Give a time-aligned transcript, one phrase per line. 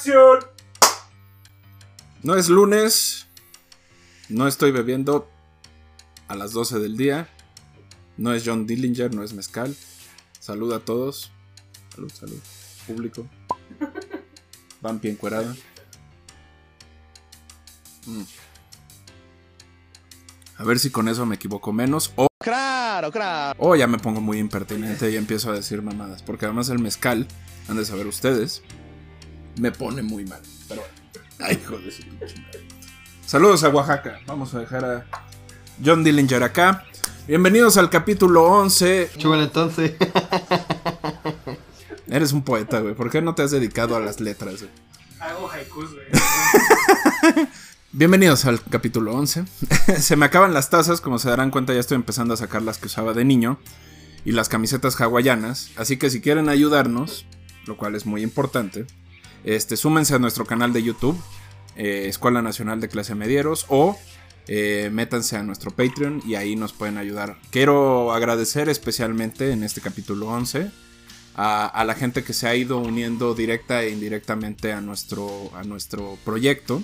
[0.00, 0.38] ¡Acción!
[2.22, 3.26] No es lunes.
[4.30, 5.28] No estoy bebiendo
[6.26, 7.28] a las 12 del día.
[8.16, 9.76] No es John Dillinger, no es mezcal.
[10.38, 11.30] Salud a todos.
[11.94, 12.38] Salud, salud.
[12.86, 13.26] Público.
[14.80, 15.54] Vampi encuerada.
[18.06, 18.22] Mm.
[20.56, 22.14] A ver si con eso me equivoco menos.
[22.16, 23.54] O, Claro, claro.
[23.62, 26.22] o ya me pongo muy impertinente y empiezo a decir mamadas.
[26.22, 27.28] Porque además el mezcal,
[27.68, 28.62] han de saber ustedes,
[29.56, 30.40] me pone muy mal.
[30.68, 30.94] Pero bueno.
[31.40, 32.34] Ay, hijo de su pinche.
[33.26, 34.20] Saludos a Oaxaca.
[34.26, 35.06] Vamos a dejar a
[35.84, 36.84] John Dillinger acá.
[37.26, 39.10] Bienvenidos al capítulo 11.
[39.16, 39.94] Chúbalo entonces.
[42.08, 42.94] Eres un poeta, güey.
[42.94, 44.70] ¿Por qué no te has dedicado a las letras, güey?
[45.20, 46.06] Hago haikus, güey.
[47.92, 49.44] Bienvenidos al capítulo 11.
[49.98, 52.78] se me acaban las tazas, como se darán cuenta ya estoy empezando a sacar las
[52.78, 53.58] que usaba de niño
[54.24, 57.26] y las camisetas hawaianas, así que si quieren ayudarnos,
[57.66, 58.86] lo cual es muy importante,
[59.44, 61.18] este, súmense a nuestro canal de YouTube,
[61.76, 63.98] eh, Escuela Nacional de Clase Medieros, o
[64.48, 67.38] eh, métanse a nuestro Patreon y ahí nos pueden ayudar.
[67.50, 70.70] Quiero agradecer especialmente en este capítulo 11
[71.36, 76.18] a, la gente que se ha ido uniendo directa e indirectamente a nuestro, a nuestro
[76.24, 76.82] proyecto.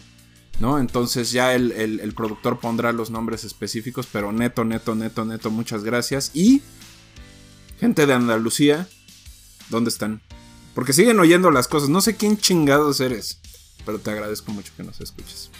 [0.61, 0.79] ¿no?
[0.79, 5.85] Entonces ya el- el productor pondrá los nombres específicos, pero neto, neto, neto, neto, muchas
[5.85, 6.31] gracias.
[6.33, 6.63] Y
[7.79, 8.89] gente de Andalucía,
[9.69, 10.23] ¿dónde están?
[10.77, 11.89] Porque siguen oyendo las cosas.
[11.89, 13.39] No sé quién chingados eres,
[13.87, 15.51] pero te agradezco mucho que nos escuches.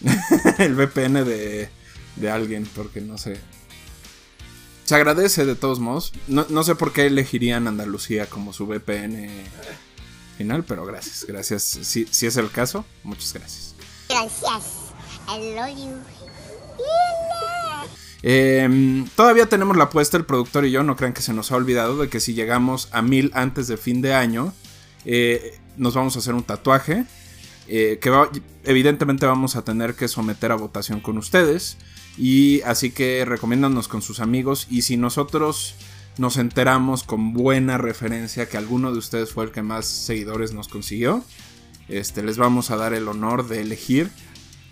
[0.58, 1.68] el VPN de,
[2.14, 3.40] de alguien, porque no sé.
[4.84, 6.12] Se agradece de todos modos.
[6.28, 9.28] No, no sé por qué elegirían Andalucía como su VPN
[10.38, 11.64] final, pero gracias, gracias.
[11.64, 13.74] Si, si es el caso, muchas gracias.
[14.08, 14.62] Gracias.
[15.26, 15.98] I love you.
[18.26, 21.56] Eh, todavía tenemos la apuesta, el productor y yo, no crean que se nos ha
[21.56, 24.54] olvidado de que si llegamos a mil antes de fin de año,
[25.04, 27.04] eh, nos vamos a hacer un tatuaje.
[27.66, 28.10] eh, que
[28.64, 31.76] evidentemente vamos a tener que someter a votación con ustedes.
[32.16, 34.66] Y así que recomiéndanos con sus amigos.
[34.70, 35.74] Y si nosotros
[36.16, 40.68] nos enteramos con buena referencia que alguno de ustedes fue el que más seguidores nos
[40.68, 41.24] consiguió,
[41.88, 44.10] este, les vamos a dar el honor de elegir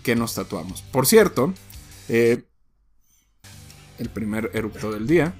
[0.03, 0.81] qué nos tatuamos.
[0.83, 1.53] Por cierto,
[2.09, 2.43] eh,
[3.99, 5.33] el primer eructo del día,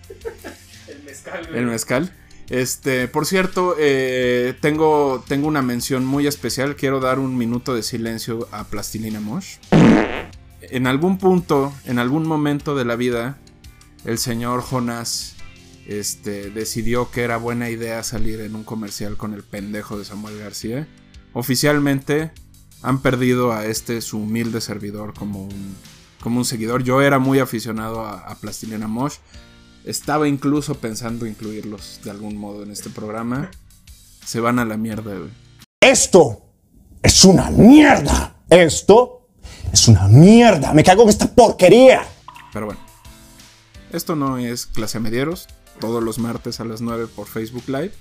[0.87, 1.59] El mezcal, güey.
[1.59, 2.13] el mezcal.
[2.49, 6.75] Este, por cierto, eh, tengo, tengo una mención muy especial.
[6.75, 9.55] Quiero dar un minuto de silencio a Plastilina Mosh.
[10.61, 13.37] En algún punto, en algún momento de la vida,
[14.05, 15.35] el señor Jonas
[15.87, 20.37] este, decidió que era buena idea salir en un comercial con el pendejo de Samuel
[20.39, 20.87] García.
[21.33, 22.31] Oficialmente
[22.81, 25.75] han perdido a este su humilde servidor como un,
[26.23, 26.83] como un seguidor.
[26.83, 29.15] Yo era muy aficionado a, a Plastilina Mosh.
[29.83, 33.51] Estaba incluso pensando incluirlos de algún modo en este programa.
[34.25, 35.29] Se van a la mierda, güey.
[35.81, 36.45] Esto
[37.01, 38.37] es una mierda.
[38.49, 39.27] Esto
[39.73, 40.73] es una mierda.
[40.73, 42.07] Me cago en esta porquería.
[42.53, 42.79] Pero bueno.
[43.91, 45.49] Esto no es clase medieros.
[45.81, 47.91] Todos los martes a las 9 por Facebook Live.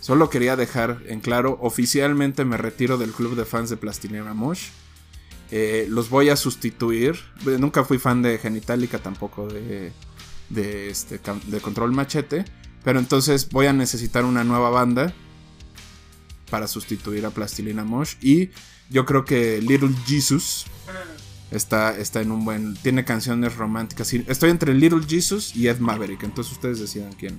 [0.00, 4.68] Solo quería dejar en claro, oficialmente me retiro del club de fans de Plastilina Mosh.
[5.50, 7.18] Eh, los voy a sustituir.
[7.58, 9.92] Nunca fui fan de Genitalica, tampoco de,
[10.50, 12.44] de, este, de Control Machete.
[12.84, 15.12] Pero entonces voy a necesitar una nueva banda
[16.50, 18.14] para sustituir a Plastilina Mosh.
[18.20, 18.50] Y
[18.90, 20.66] yo creo que Little Jesus
[21.50, 22.74] está, está en un buen.
[22.76, 24.12] Tiene canciones románticas.
[24.12, 26.22] Estoy entre Little Jesus y Ed Maverick.
[26.22, 27.38] Entonces ustedes decidan quién.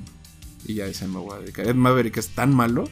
[0.65, 1.67] Y ya ese me voy a dedicar.
[1.67, 2.89] Ed Maverick es tan malo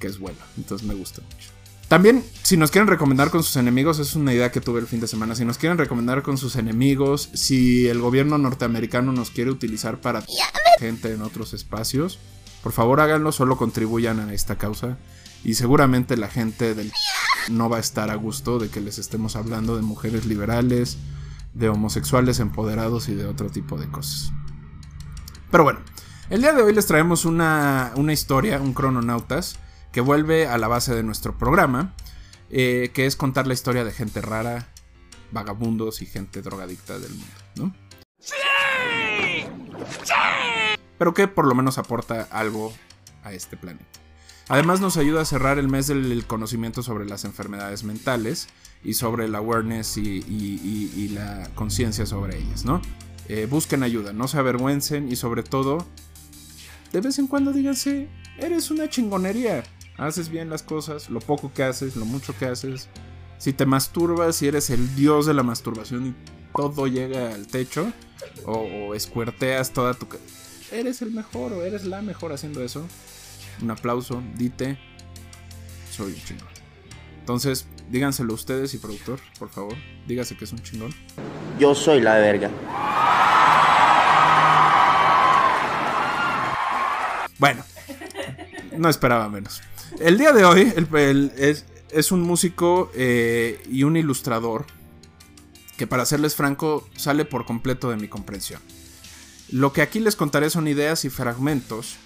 [0.00, 0.38] que es bueno.
[0.56, 1.51] Entonces me gusta mucho.
[1.92, 5.00] También, si nos quieren recomendar con sus enemigos, es una idea que tuve el fin
[5.00, 5.34] de semana.
[5.34, 10.24] Si nos quieren recomendar con sus enemigos, si el gobierno norteamericano nos quiere utilizar para
[10.78, 12.18] gente en otros espacios,
[12.62, 14.96] por favor háganlo, solo contribuyan a esta causa.
[15.44, 16.90] Y seguramente la gente del
[17.50, 20.96] no va a estar a gusto de que les estemos hablando de mujeres liberales,
[21.52, 24.32] de homosexuales empoderados y de otro tipo de cosas.
[25.50, 25.80] Pero bueno,
[26.30, 29.58] el día de hoy les traemos una, una historia, un crononautas,
[29.92, 31.94] que vuelve a la base de nuestro programa,
[32.50, 34.68] eh, que es contar la historia de gente rara,
[35.30, 37.74] vagabundos y gente drogadicta del mundo, ¿no?
[40.98, 42.72] Pero que por lo menos aporta algo
[43.22, 43.86] a este planeta.
[44.48, 48.48] Además nos ayuda a cerrar el mes del conocimiento sobre las enfermedades mentales
[48.84, 52.82] y sobre el awareness y la conciencia sobre ellas, ¿no?
[53.28, 55.86] Eh, busquen ayuda, no se avergüencen y sobre todo,
[56.92, 59.62] de vez en cuando díganse, eres una chingonería,
[59.96, 62.88] haces bien las cosas, lo poco que haces, lo mucho que haces.
[63.38, 66.14] Si te masturbas, si eres el dios de la masturbación y
[66.56, 67.92] todo llega al techo,
[68.46, 70.06] o, o escuerteas toda tu...
[70.70, 72.86] Eres el mejor o eres la mejor haciendo eso.
[73.60, 74.78] Un aplauso, dite.
[75.90, 76.48] soy un chingón.
[77.18, 79.74] Entonces, díganselo ustedes y productor, por favor.
[80.06, 80.94] Dígase que es un chingón.
[81.58, 82.50] Yo soy la verga.
[87.38, 87.64] Bueno,
[88.76, 89.60] no esperaba menos.
[90.00, 94.66] El día de hoy el- el- es, es un músico eh, y un ilustrador
[95.76, 98.60] que para serles franco sale por completo de mi comprensión.
[99.50, 101.96] Lo que aquí les contaré son ideas y fragmentos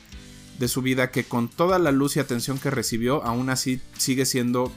[0.58, 4.24] de su vida que con toda la luz y atención que recibió aún así sigue
[4.26, 4.72] siendo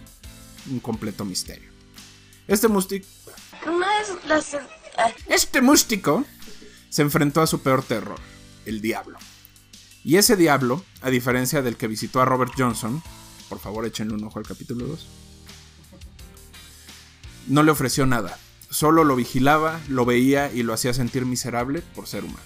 [0.70, 1.70] un completo misterio.
[2.48, 3.06] Este músico...
[5.28, 6.26] Este músico
[6.90, 8.20] se enfrentó a su peor terror,
[8.66, 9.18] el diablo.
[10.04, 13.02] Y ese diablo, a diferencia del que visitó a Robert Johnson,
[13.50, 15.08] por favor échenle un ojo al capítulo 2,
[17.48, 18.38] no le ofreció nada.
[18.70, 22.40] Solo lo vigilaba, lo veía y lo hacía sentir miserable por ser humano.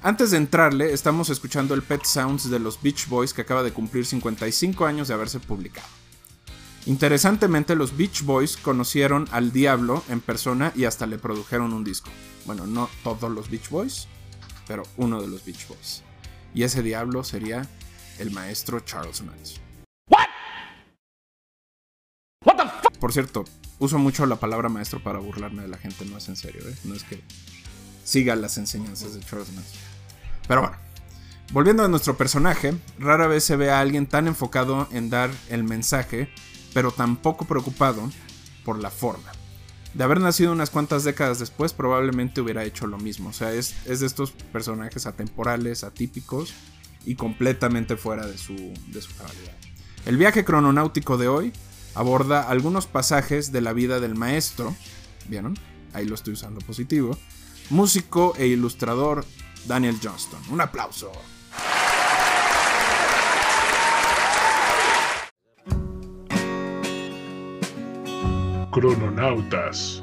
[0.00, 3.72] Antes de entrarle, estamos escuchando el Pet Sounds de los Beach Boys que acaba de
[3.72, 5.86] cumplir 55 años de haberse publicado.
[6.86, 12.10] Interesantemente, los Beach Boys conocieron al diablo en persona y hasta le produjeron un disco.
[12.46, 14.08] Bueno, no todos los Beach Boys,
[14.66, 16.02] pero uno de los Beach Boys.
[16.54, 17.66] Y ese diablo sería
[18.18, 19.62] el maestro Charles Manson.
[23.00, 23.44] Por cierto,
[23.80, 26.74] uso mucho la palabra maestro para burlarme de la gente, no es en serio, ¿eh?
[26.84, 27.20] No es que
[28.04, 29.80] siga las enseñanzas de Charles Manson.
[30.46, 30.76] Pero bueno,
[31.52, 35.64] volviendo a nuestro personaje, rara vez se ve a alguien tan enfocado en dar el
[35.64, 36.28] mensaje,
[36.74, 38.08] pero tan poco preocupado
[38.64, 39.32] por la forma.
[39.94, 43.28] De haber nacido unas cuantas décadas después, probablemente hubiera hecho lo mismo.
[43.28, 46.54] O sea, es, es de estos personajes atemporales, atípicos
[47.04, 49.54] y completamente fuera de su, de su cabalidad.
[50.06, 51.52] El viaje crononáutico de hoy
[51.94, 54.74] aborda algunos pasajes de la vida del maestro,
[55.28, 55.58] ¿vieron?
[55.92, 57.18] Ahí lo estoy usando positivo,
[57.70, 59.26] músico e ilustrador
[59.66, 60.40] Daniel Johnston.
[60.50, 61.12] Un aplauso.
[68.72, 70.00] Crononautas.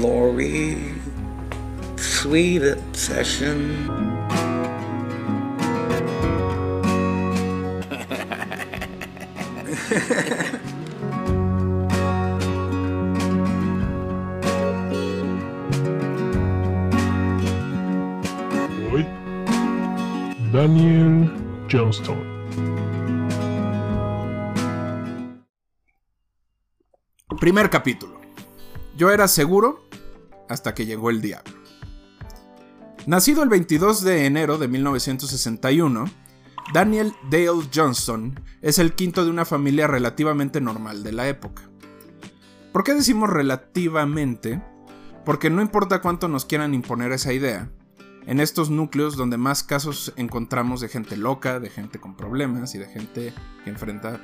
[0.00, 0.94] Lori,
[1.96, 3.86] sweet obsession.
[20.50, 21.30] Daniel
[21.68, 22.37] Johnston.
[27.48, 28.20] Primer capítulo.
[28.94, 29.88] Yo era seguro
[30.50, 31.54] hasta que llegó el diablo.
[33.06, 36.04] Nacido el 22 de enero de 1961,
[36.74, 41.62] Daniel Dale Johnston es el quinto de una familia relativamente normal de la época.
[42.70, 44.62] ¿Por qué decimos relativamente?
[45.24, 47.70] Porque no importa cuánto nos quieran imponer esa idea,
[48.26, 52.78] en estos núcleos donde más casos encontramos de gente loca, de gente con problemas y
[52.78, 53.32] de gente
[53.64, 54.20] que enfrenta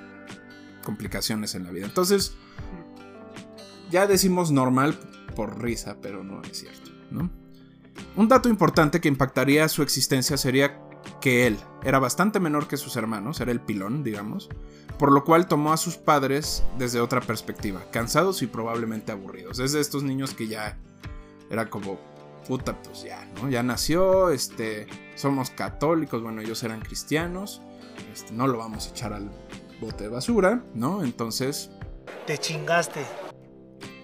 [0.84, 1.86] complicaciones en la vida.
[1.86, 2.36] Entonces,
[3.90, 4.98] ya decimos normal
[5.34, 7.30] por risa, pero no es cierto, ¿no?
[8.16, 10.80] Un dato importante que impactaría su existencia sería
[11.20, 14.48] que él era bastante menor que sus hermanos, era el pilón, digamos,
[14.98, 19.58] por lo cual tomó a sus padres desde otra perspectiva, cansados y probablemente aburridos.
[19.58, 20.78] Es de estos niños que ya
[21.50, 21.98] era como,
[22.46, 23.48] puta, pues ya, ¿no?
[23.48, 27.60] Ya nació, este, somos católicos, bueno, ellos eran cristianos,
[28.12, 29.30] este, no lo vamos a echar al
[29.80, 31.02] bote de basura, ¿no?
[31.02, 31.70] Entonces,
[32.26, 33.04] Te chingaste.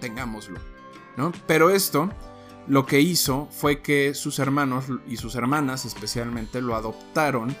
[0.01, 0.59] Tengámoslo,
[1.15, 1.31] ¿no?
[1.47, 2.09] Pero esto
[2.67, 7.55] lo que hizo fue que sus hermanos y sus hermanas especialmente lo adoptaron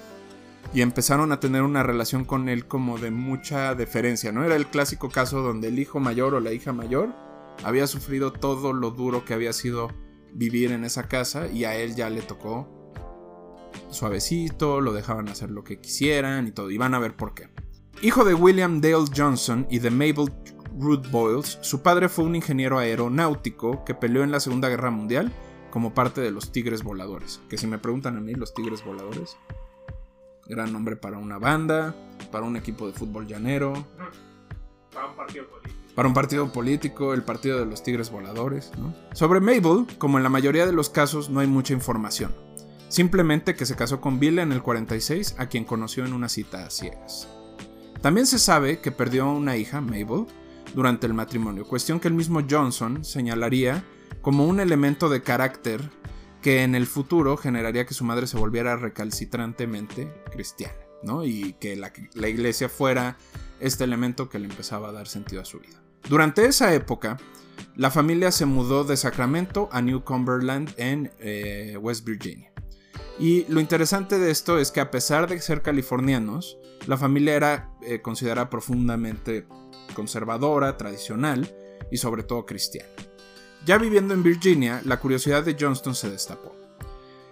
[0.73, 4.43] y empezaron a tener una relación con él como de mucha deferencia, ¿no?
[4.43, 7.13] Era el clásico caso donde el hijo mayor o la hija mayor
[7.63, 9.89] había sufrido todo lo duro que había sido
[10.33, 12.81] vivir en esa casa y a él ya le tocó
[13.89, 17.49] suavecito, lo dejaban hacer lo que quisieran y todo, y van a ver por qué.
[18.01, 20.31] Hijo de William Dale Johnson y de Mabel
[20.77, 25.31] Ruth Boyles, su padre fue un ingeniero aeronáutico que peleó en la Segunda Guerra Mundial
[25.69, 27.41] como parte de los Tigres Voladores.
[27.49, 29.37] Que si me preguntan a mí, los Tigres Voladores,
[30.47, 31.95] gran nombre para una banda,
[32.31, 33.73] para un equipo de fútbol llanero,
[34.93, 35.81] Para un partido político.
[35.95, 38.71] para un partido político, el partido de los Tigres Voladores.
[38.77, 38.93] ¿no?
[39.13, 42.33] Sobre Mabel, como en la mayoría de los casos, no hay mucha información.
[42.89, 46.65] Simplemente que se casó con Bill en el 46, a quien conoció en una cita
[46.65, 47.29] a ciegas.
[48.01, 50.25] También se sabe que perdió a una hija, Mabel,
[50.73, 53.83] durante el matrimonio, cuestión que el mismo Johnson señalaría
[54.21, 55.81] como un elemento de carácter
[56.41, 60.73] que en el futuro generaría que su madre se volviera recalcitrantemente cristiana,
[61.03, 61.23] ¿no?
[61.23, 61.91] Y que la,
[62.27, 63.17] iglesia fuera
[63.59, 65.81] este elemento que le empezaba a dar sentido a su vida.
[66.09, 67.17] Durante esa época,
[67.75, 72.51] la familia se mudó de Sacramento a New Cumberland en eh, West Virginia.
[73.19, 77.69] Y lo interesante de esto es que a pesar de ser californianos, la familia era
[77.83, 79.45] eh, considerada profundamente
[79.91, 81.53] conservadora, tradicional
[81.91, 82.89] y sobre todo cristiana.
[83.65, 86.55] Ya viviendo en Virginia, la curiosidad de Johnston se destapó.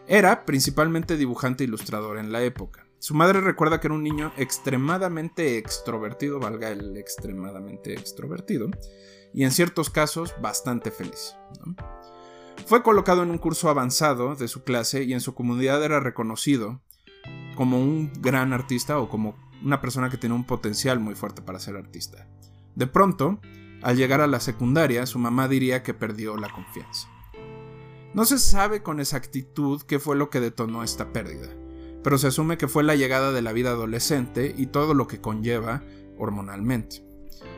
[0.07, 2.85] Era principalmente dibujante e ilustrador en la época.
[2.99, 8.69] Su madre recuerda que era un niño extremadamente extrovertido, valga el extremadamente extrovertido,
[9.33, 11.35] y en ciertos casos bastante feliz.
[12.65, 16.81] Fue colocado en un curso avanzado de su clase y en su comunidad era reconocido
[17.55, 21.59] como un gran artista o como una persona que tenía un potencial muy fuerte para
[21.59, 22.27] ser artista.
[22.79, 23.41] De pronto,
[23.81, 27.09] al llegar a la secundaria, su mamá diría que perdió la confianza.
[28.13, 31.50] No se sabe con exactitud qué fue lo que detonó esta pérdida,
[32.05, 35.19] pero se asume que fue la llegada de la vida adolescente y todo lo que
[35.19, 35.83] conlleva
[36.17, 37.05] hormonalmente.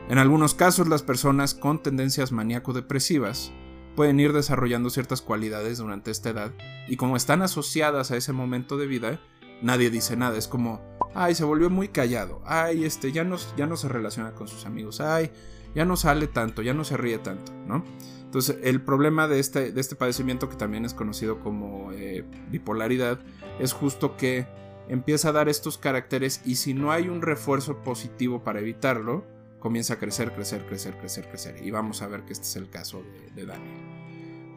[0.10, 3.54] En algunos casos las personas con tendencias maníaco-depresivas
[3.96, 6.52] pueden ir desarrollando ciertas cualidades durante esta edad
[6.88, 9.22] y como están asociadas a ese momento de vida,
[9.62, 10.82] nadie dice nada, es como,
[11.14, 14.66] ay, se volvió muy callado, ay, este, ya no, ya no se relaciona con sus
[14.66, 15.32] amigos, ay,
[15.76, 17.84] ya no sale tanto, ya no se ríe tanto, ¿no?
[18.24, 23.20] Entonces, el problema de este, de este padecimiento, que también es conocido como eh, bipolaridad,
[23.60, 24.48] es justo que
[24.88, 29.26] empieza a dar estos caracteres y si no hay un refuerzo positivo para evitarlo,
[29.60, 31.66] comienza a crecer, crecer, crecer, crecer, crecer.
[31.66, 33.91] Y vamos a ver que este es el caso de, de Daniel.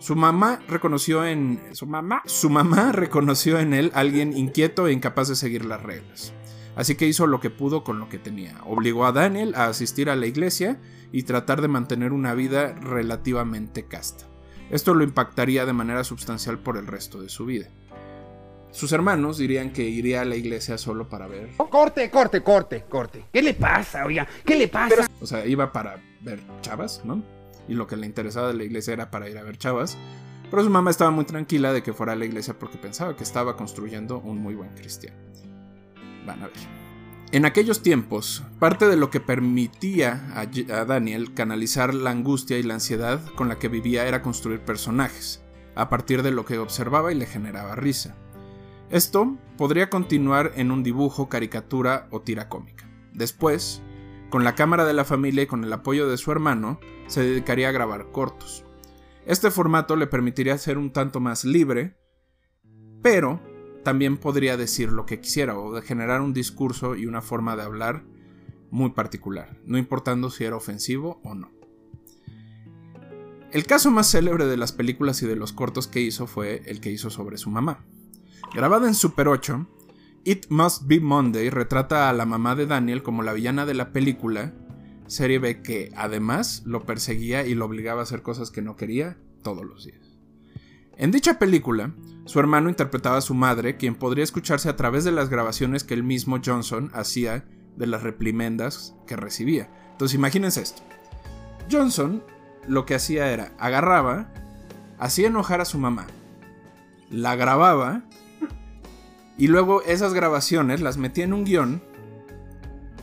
[0.05, 1.59] Su mamá reconoció en.
[1.73, 2.21] Su mamá.
[2.27, 6.35] Su mamá reconoció en él alguien inquieto e incapaz de seguir las reglas.
[6.77, 8.61] Así que hizo lo que pudo con lo que tenía.
[8.67, 10.79] Obligó a Daniel a asistir a la iglesia
[11.11, 14.27] y tratar de mantener una vida relativamente casta.
[14.71, 17.71] Esto lo impactaría de manera sustancial por el resto de su vida.
[18.73, 21.53] Sus hermanos dirían que iría a la iglesia solo para ver.
[21.57, 23.25] Corte, corte, corte, corte.
[23.33, 24.29] ¿Qué le pasa, oiga?
[24.45, 25.09] ¿Qué le pasa?
[25.23, 27.23] O sea, iba para ver chavas, ¿no?
[27.69, 29.97] Y lo que le interesaba de la iglesia era para ir a ver chavas.
[30.51, 33.25] Pero su mamá estaba muy tranquila de que fuera a la iglesia porque pensaba que
[33.25, 35.17] estaba construyendo un muy buen cristiano.
[36.27, 36.85] Van a ver.
[37.35, 42.75] En aquellos tiempos, parte de lo que permitía a, Daniel canalizar la angustia y la
[42.75, 45.43] ansiedad con la que vivía era construir personajes,
[45.75, 48.15] a partir de lo que observaba y le generaba risa.
[48.89, 52.89] Esto podría continuar en un dibujo, caricatura o tira cómica.
[53.13, 53.83] Después,
[54.35, 57.69] con la cámara de la familia y con el apoyo de su hermano, se dedicaría
[57.69, 58.65] a grabar cortos.
[59.27, 61.97] Este formato le permitiría ser un tanto más libre,
[63.01, 63.41] pero
[63.85, 68.03] también podría decir lo que quisiera o generar un discurso y una forma de hablar
[68.73, 71.53] muy particular, no importando si era ofensivo o no.
[73.53, 76.81] El caso más célebre de las películas y de los cortos que hizo fue el
[76.81, 77.87] que hizo sobre su mamá.
[78.53, 79.65] Grabada en Super 8,
[80.27, 83.93] It Must Be Monday retrata a la mamá de Daniel como la villana de la
[83.93, 84.55] película,
[85.07, 89.19] serie B que además lo perseguía y lo obligaba a hacer cosas que no quería
[89.43, 90.19] todos los días.
[90.97, 91.93] En dicha película,
[92.25, 95.93] su hermano interpretaba a su madre, quien podría escucharse a través de las grabaciones que
[95.93, 97.45] el mismo Johnson hacía
[97.77, 99.69] de las reprimendas que recibía.
[99.93, 100.83] Entonces imagínense esto.
[101.71, 102.23] Johnson
[102.67, 104.33] lo que hacía era agarraba,
[104.99, 106.07] hacía enojar a su mamá,
[107.11, 108.05] la grababa
[109.37, 111.83] y luego esas grabaciones las metía en un guion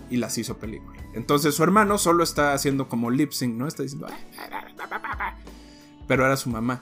[0.10, 1.02] y las hizo película.
[1.14, 3.68] Entonces su hermano solo está haciendo como lip sync, ¿no?
[3.68, 4.08] Está diciendo...
[6.08, 6.82] Pero era su mamá.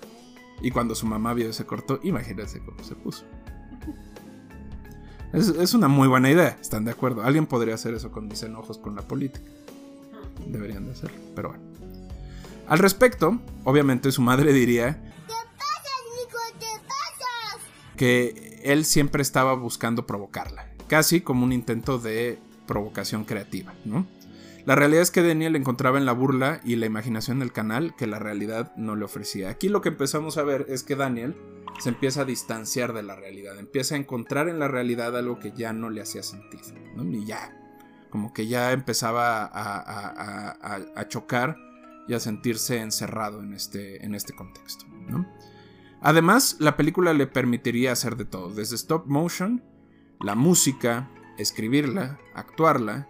[0.62, 3.26] Y cuando su mamá vio ese corto, imagínense cómo se puso.
[5.34, 7.24] Es, es, una muy buena idea, ¿están de acuerdo?
[7.24, 9.46] Alguien podría hacer eso con mis enojos con la política.
[10.48, 11.64] Deberían de hacerlo, pero bueno.
[12.68, 15.00] Al respecto, obviamente su madre diría...
[15.28, 16.40] ¿Qué pasas, Nico?
[16.60, 17.62] ¿Qué pasas?
[17.96, 20.70] Que él siempre estaba buscando provocarla.
[20.88, 24.08] Casi como un intento de provocación creativa, ¿no?
[24.66, 28.06] La realidad es que Daniel encontraba en la burla y la imaginación del canal que
[28.06, 29.50] la realidad no le ofrecía.
[29.50, 31.36] Aquí lo que empezamos a ver es que Daniel
[31.80, 35.54] se empieza a distanciar de la realidad, empieza a encontrar en la realidad algo que
[35.54, 37.04] ya no le hacía sentido, ¿no?
[37.04, 37.58] Y ya,
[38.10, 40.58] como que ya empezaba a,
[40.96, 41.58] a, chocar
[42.08, 45.26] y a sentirse encerrado en este, en este contexto, ¿no?
[46.02, 49.64] Además, la película le permitiría hacer de todo, desde stop motion,
[50.22, 53.08] la música, escribirla, actuarla,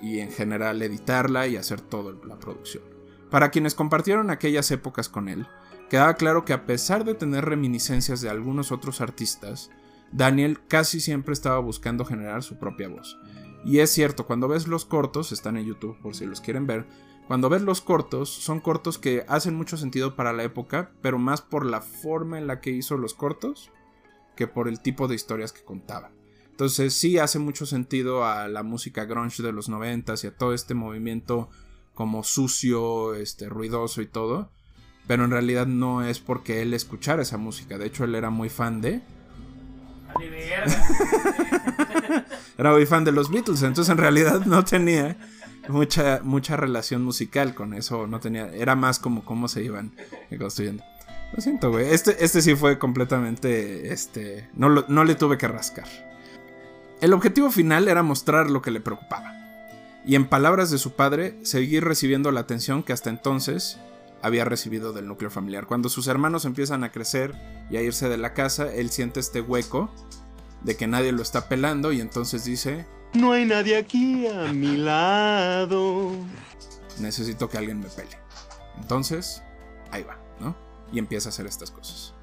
[0.00, 2.84] y en general editarla y hacer toda la producción.
[3.30, 5.46] Para quienes compartieron aquellas épocas con él,
[5.88, 9.70] quedaba claro que a pesar de tener reminiscencias de algunos otros artistas,
[10.12, 13.18] Daniel casi siempre estaba buscando generar su propia voz.
[13.64, 16.86] Y es cierto, cuando ves los cortos, están en YouTube por si los quieren ver,
[17.30, 21.42] cuando ves los cortos, son cortos que hacen mucho sentido para la época, pero más
[21.42, 23.70] por la forma en la que hizo los cortos
[24.34, 26.10] que por el tipo de historias que contaban.
[26.50, 30.54] Entonces sí hace mucho sentido a la música grunge de los noventas y a todo
[30.54, 31.48] este movimiento
[31.94, 34.50] como sucio, este, ruidoso y todo.
[35.06, 37.78] Pero en realidad no es porque él escuchara esa música.
[37.78, 39.02] De hecho, él era muy fan de.
[42.58, 45.16] Era muy fan de los Beatles, entonces en realidad no tenía
[45.70, 49.92] mucha, mucha relación musical con eso, no tenía, era más como cómo se iban
[50.38, 50.84] construyendo.
[51.32, 51.88] Lo siento, güey.
[51.88, 55.86] Este, este sí fue completamente, este, no, no le tuve que rascar.
[57.00, 59.36] El objetivo final era mostrar lo que le preocupaba.
[60.04, 63.78] Y en palabras de su padre, seguir recibiendo la atención que hasta entonces
[64.22, 65.66] había recibido del núcleo familiar.
[65.66, 67.34] Cuando sus hermanos empiezan a crecer
[67.70, 69.90] y a irse de la casa, él siente este hueco
[70.62, 74.76] de que nadie lo está pelando y entonces dice, No hay nadie aquí a mi
[74.76, 76.12] lado.
[76.98, 78.18] necesito que alguien me pele.
[78.80, 79.42] Entonces,
[79.90, 80.54] ahí va, ¿no?
[80.92, 82.14] Y empieza a hacer estas cosas.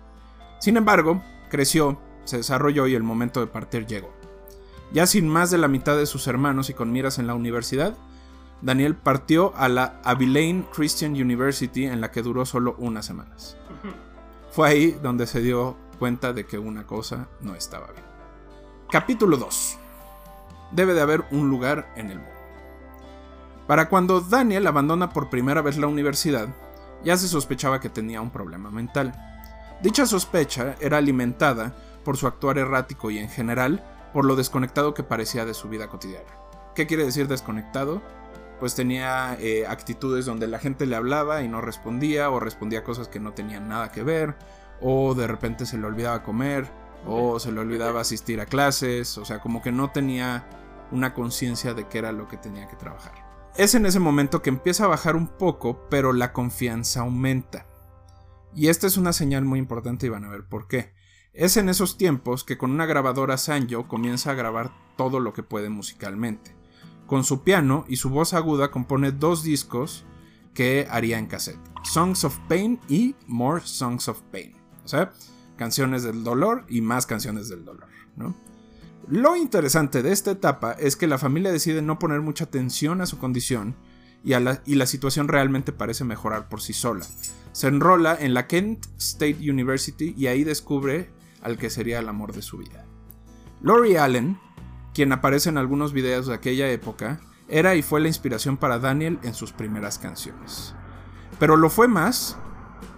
[0.60, 4.14] Sin embargo, creció, se desarrolló y el momento de partir llegó.
[4.94, 7.98] Ya sin más de la mitad de sus hermanos y con miras en la universidad,
[8.62, 13.58] Daniel partió a la Abilene Christian University en la que duró solo unas semanas.
[14.52, 18.06] Fue ahí donde se dio cuenta de que una cosa no estaba bien.
[18.90, 19.80] Capítulo 2.
[20.72, 22.38] Debe de haber un lugar en el mundo.
[23.68, 26.48] Para cuando Daniel abandona por primera vez la universidad,
[27.04, 29.14] ya se sospechaba que tenía un problema mental.
[29.82, 33.84] Dicha sospecha era alimentada por su actuar errático y en general
[34.14, 36.30] por lo desconectado que parecía de su vida cotidiana.
[36.74, 38.02] ¿Qué quiere decir desconectado?
[38.60, 43.08] Pues tenía eh, actitudes donde la gente le hablaba y no respondía, o respondía cosas
[43.08, 44.36] que no tenían nada que ver,
[44.82, 46.68] o de repente se le olvidaba comer,
[47.06, 50.50] o se le olvidaba asistir a clases, o sea, como que no tenía
[50.92, 53.14] una conciencia de qué era lo que tenía que trabajar.
[53.56, 57.66] Es en ese momento que empieza a bajar un poco, pero la confianza aumenta.
[58.54, 60.94] Y esta es una señal muy importante y van a ver por qué.
[61.34, 65.44] Es en esos tiempos que con una grabadora Sanyo comienza a grabar todo lo que
[65.44, 66.56] puede musicalmente.
[67.06, 70.06] Con su piano y su voz aguda compone dos discos
[70.54, 71.60] que haría en cassette.
[71.84, 74.56] Songs of Pain y More Songs of Pain.
[74.84, 75.14] O sea,
[75.58, 78.36] canciones del dolor y más canciones del dolor, ¿no?
[79.10, 83.06] Lo interesante de esta etapa es que la familia decide no poner mucha atención a
[83.06, 83.76] su condición
[84.24, 87.06] y, a la, y la situación realmente parece mejorar por sí sola.
[87.54, 91.10] Se enrola en la Kent State University y ahí descubre
[91.42, 92.86] al que sería el amor de su vida.
[93.62, 94.38] Lori Allen,
[94.94, 99.20] quien aparece en algunos videos de aquella época, era y fue la inspiración para Daniel
[99.24, 100.76] en sus primeras canciones.
[101.40, 102.38] Pero lo fue más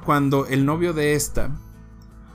[0.06, 1.52] cuando el novio de esta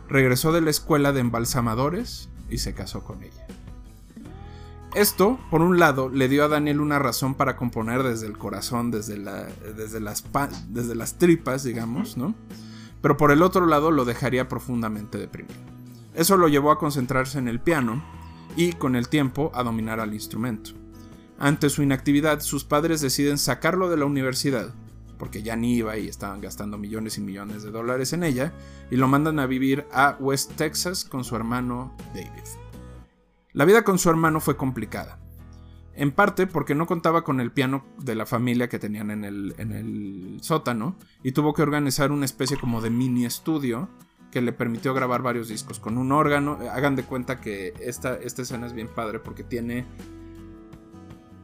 [0.08, 3.46] regresó de la escuela de embalsamadores y se casó con ella.
[4.94, 8.92] Esto, por un lado, le dio a Daniel una razón para componer desde el corazón,
[8.92, 9.18] desde,
[9.76, 10.24] desde, las,
[10.68, 12.34] desde las tripas, digamos, ¿no?
[13.02, 15.58] Pero por el otro lado lo dejaría profundamente deprimido.
[16.14, 18.04] Eso lo llevó a concentrarse en el piano
[18.56, 20.70] y, con el tiempo, a dominar al instrumento.
[21.40, 24.72] Ante su inactividad, sus padres deciden sacarlo de la universidad,
[25.18, 28.52] porque ya ni iba y estaban gastando millones y millones de dólares en ella,
[28.90, 32.44] y lo mandan a vivir a West Texas con su hermano David.
[33.52, 35.20] La vida con su hermano fue complicada.
[35.96, 39.54] En parte porque no contaba con el piano de la familia que tenían en el,
[39.58, 43.88] en el sótano y tuvo que organizar una especie como de mini estudio
[44.32, 46.58] que le permitió grabar varios discos con un órgano.
[46.72, 49.86] Hagan de cuenta que esta, esta escena es bien padre porque tiene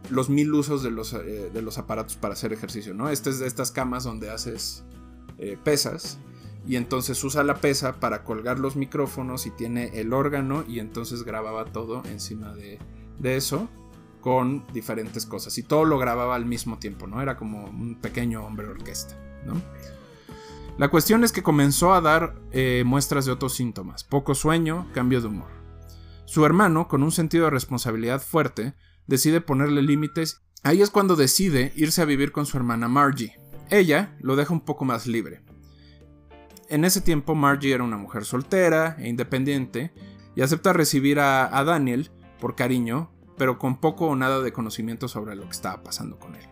[0.08, 3.10] los mil usos de los, eh, de los aparatos para hacer ejercicio, ¿no?
[3.10, 4.84] Este es de estas camas donde haces
[5.38, 6.18] eh, pesas
[6.66, 11.22] y entonces usa la pesa para colgar los micrófonos y tiene el órgano y entonces
[11.22, 12.78] grababa todo encima de,
[13.18, 13.68] de eso
[14.20, 17.22] con diferentes cosas y todo lo grababa al mismo tiempo, ¿no?
[17.22, 19.60] Era como un pequeño hombre orquesta, ¿no?
[20.80, 25.20] La cuestión es que comenzó a dar eh, muestras de otros síntomas, poco sueño, cambio
[25.20, 25.50] de humor.
[26.24, 28.74] Su hermano, con un sentido de responsabilidad fuerte,
[29.10, 30.40] decide ponerle límites.
[30.62, 33.36] Ahí es cuando decide irse a vivir con su hermana Margie.
[33.68, 35.42] Ella lo deja un poco más libre.
[36.68, 39.92] En ese tiempo Margie era una mujer soltera e independiente
[40.36, 45.34] y acepta recibir a, Daniel por cariño, pero con poco o nada de conocimiento sobre
[45.34, 46.46] lo que estaba pasando con él.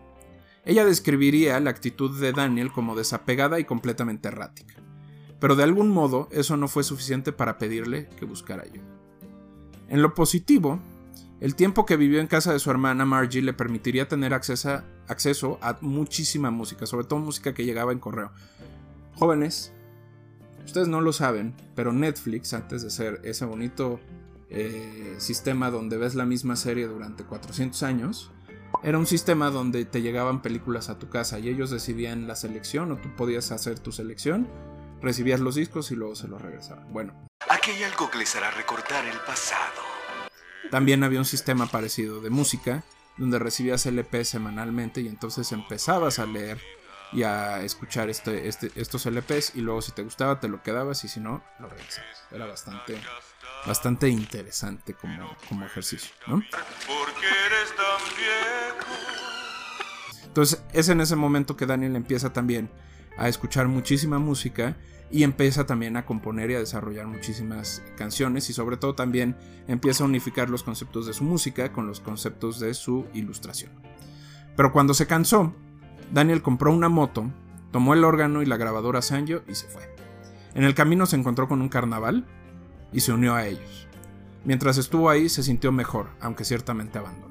[0.64, 4.74] Ella describiría la actitud de Daniel como desapegada y completamente errática,
[5.38, 8.98] pero de algún modo eso no fue suficiente para pedirle que buscara ayuda.
[9.88, 10.80] En lo positivo,
[11.40, 15.78] el tiempo que vivió en casa de su hermana Margie le permitiría tener acceso, a
[15.80, 18.32] muchísima música, sobre todo música que llegaba en correo.
[19.14, 19.72] Jóvenes,
[20.64, 24.00] ustedes no lo saben, pero Netflix, antes de ser ese bonito
[24.50, 28.32] eh, sistema donde ves la misma serie durante 400 años,
[28.82, 32.92] era un sistema donde te llegaban películas a tu casa y ellos decidían la selección
[32.92, 34.48] o tú podías hacer tu selección,
[35.00, 36.92] recibías los discos y luego se los regresaban.
[36.92, 39.97] Bueno, Aquí hay algo que les hará recordar el pasado.
[40.70, 42.84] También había un sistema parecido de música
[43.16, 46.60] donde recibías LP semanalmente y entonces empezabas a leer
[47.12, 51.02] y a escuchar este, este- estos LPs y luego si te gustaba te lo quedabas
[51.04, 52.22] y si no lo regresabas.
[52.30, 53.00] Era bastante
[53.66, 56.42] bastante interesante como, como ejercicio, ¿no?
[60.24, 62.70] Entonces es en ese momento que Daniel empieza también
[63.16, 64.76] a escuchar muchísima música
[65.10, 70.04] y empieza también a componer y a desarrollar muchísimas canciones y sobre todo también empieza
[70.04, 73.72] a unificar los conceptos de su música con los conceptos de su ilustración.
[74.56, 75.54] Pero cuando se cansó,
[76.12, 77.30] Daniel compró una moto,
[77.70, 79.82] tomó el órgano y la grabadora Sanyo y se fue.
[80.54, 82.26] En el camino se encontró con un carnaval
[82.92, 83.88] y se unió a ellos.
[84.44, 87.27] Mientras estuvo ahí se sintió mejor, aunque ciertamente abandonado.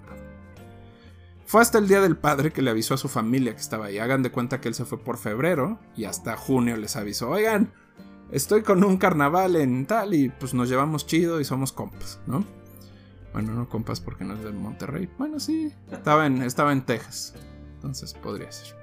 [1.48, 4.00] Fue hasta el Día del Padre que le avisó a su familia que estaba ahí.
[4.00, 7.72] Hagan de cuenta que él se fue por febrero y hasta junio les avisó, oigan,
[8.32, 12.44] estoy con un carnaval en tal y pues nos llevamos chido y somos compas, ¿no?
[13.32, 15.10] Bueno, no compas porque no es de Monterrey.
[15.18, 17.34] Bueno, sí, estaba en, estaba en Texas.
[17.76, 18.76] Entonces podría ser.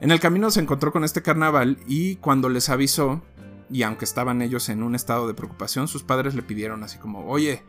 [0.00, 3.20] En el camino se encontró con este carnaval y cuando les avisó,
[3.70, 7.26] y aunque estaban ellos en un estado de preocupación, sus padres le pidieron así como,
[7.28, 7.62] oye,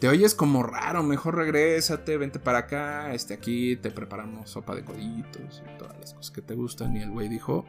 [0.00, 4.82] te oyes como raro, mejor regrésate, vente para acá, este aquí te preparamos sopa de
[4.82, 6.96] coditos y todas las cosas que te gustan.
[6.96, 7.66] Y el güey dijo,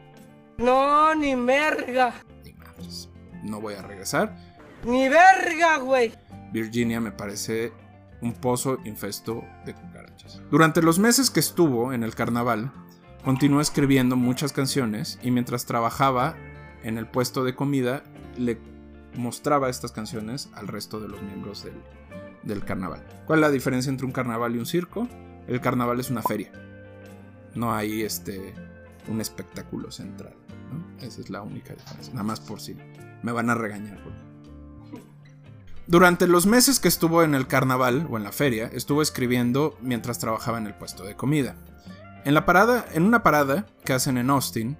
[0.56, 3.10] No, ni madres,
[3.44, 4.34] no voy a regresar.
[4.84, 6.12] Ni verga, güey.
[6.52, 7.72] Virginia me parece
[8.22, 10.40] un pozo infesto de cucarachas.
[10.50, 12.72] Durante los meses que estuvo en el carnaval,
[13.24, 16.34] continuó escribiendo muchas canciones y mientras trabajaba
[16.82, 18.02] en el puesto de comida,
[18.38, 18.58] le
[19.16, 21.74] mostraba estas canciones al resto de los miembros del,
[22.42, 23.04] del carnaval.
[23.26, 25.08] ¿Cuál es la diferencia entre un carnaval y un circo?
[25.46, 26.50] El carnaval es una feria.
[27.54, 28.54] No hay este
[29.08, 30.34] un espectáculo central.
[31.00, 32.12] Esa es la única diferencia.
[32.12, 32.76] Nada más por si
[33.22, 33.98] me van a regañar.
[35.86, 40.18] Durante los meses que estuvo en el carnaval o en la feria, estuvo escribiendo mientras
[40.18, 41.56] trabajaba en el puesto de comida.
[42.24, 44.78] En la parada, en una parada que hacen en Austin,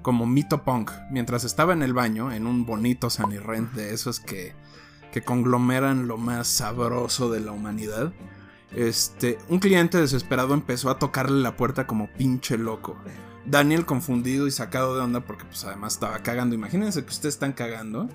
[0.00, 3.36] como mito punk, mientras estaba en el baño, en un bonito Sunny
[3.74, 4.54] de esos que,
[5.12, 8.12] que conglomeran lo más sabroso de la humanidad,
[8.74, 12.96] este, un cliente desesperado empezó a tocarle la puerta como pinche loco.
[13.44, 16.54] Daniel confundido y sacado de onda porque pues además estaba cagando.
[16.54, 18.08] Imagínense que ustedes están cagando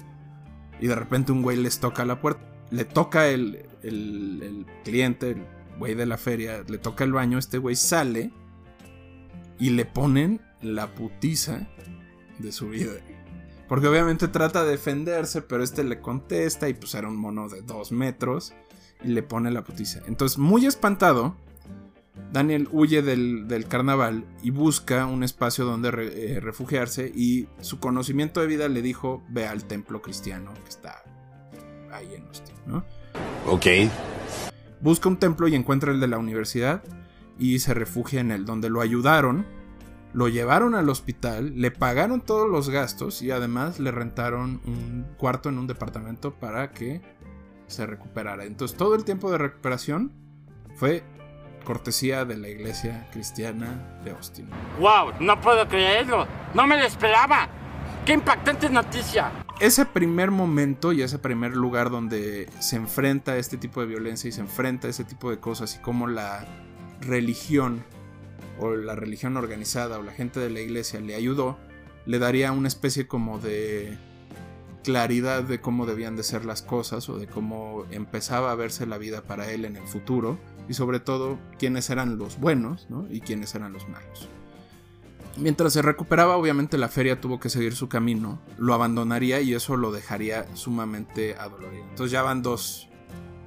[0.80, 2.42] y de repente un güey les toca la puerta.
[2.72, 5.46] Le toca el, el, el cliente, el
[5.78, 8.32] güey de la feria, le toca el baño, este güey sale
[9.60, 11.68] y le ponen la putiza
[12.40, 12.94] de su vida.
[13.68, 17.62] Porque obviamente trata de defenderse, pero este le contesta y pues era un mono de
[17.62, 18.54] dos metros
[19.04, 20.02] y le pone la putiza.
[20.08, 21.36] Entonces, muy espantado,
[22.32, 27.80] Daniel huye del, del carnaval y busca un espacio donde re- eh, refugiarse y su
[27.80, 31.04] conocimiento de vida le dijo, ve al templo cristiano que está
[31.92, 32.86] ahí en Austin, ¿no?
[33.48, 33.66] Ok.
[34.82, 36.84] Busca un templo y encuentra el de la universidad
[37.40, 39.46] y se refugia en él, donde lo ayudaron,
[40.16, 45.50] lo llevaron al hospital, le pagaron todos los gastos y además le rentaron un cuarto
[45.50, 47.02] en un departamento para que
[47.68, 48.46] se recuperara.
[48.46, 50.14] Entonces todo el tiempo de recuperación
[50.76, 51.04] fue
[51.66, 54.48] cortesía de la iglesia cristiana de Austin.
[54.80, 56.26] Wow, no puedo creerlo.
[56.54, 57.50] No me lo esperaba.
[58.06, 59.34] Qué impactante noticia.
[59.60, 64.30] ese primer momento y ese primer lugar donde se enfrenta a este tipo de violencia
[64.30, 66.46] y se enfrenta a ese tipo de cosas y cómo la
[67.02, 67.84] religión
[68.60, 71.58] o la religión organizada o la gente de la iglesia le ayudó,
[72.06, 73.98] le daría una especie como de
[74.84, 79.00] claridad de cómo debían de ser las cosas o de cómo empezaba a verse la
[79.00, 80.38] vida para él en el futuro
[80.70, 83.08] y sobre todo quiénes eran los buenos ¿no?
[83.10, 84.30] y quiénes eran los malos.
[85.38, 89.76] Mientras se recuperaba, obviamente la feria tuvo que seguir su camino, lo abandonaría y eso
[89.76, 91.84] lo dejaría sumamente adolorido.
[91.90, 92.88] Entonces ya van dos,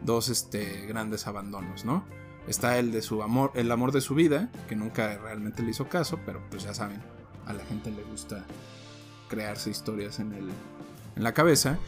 [0.03, 2.05] dos este, grandes abandonos, ¿no?
[2.49, 5.89] Está el de su amor, el amor de su vida, que nunca realmente le hizo
[5.89, 7.01] caso, pero pues ya saben,
[7.47, 8.45] a la gente le gusta
[9.29, 10.49] crearse historias en, el,
[11.17, 11.79] en la cabeza.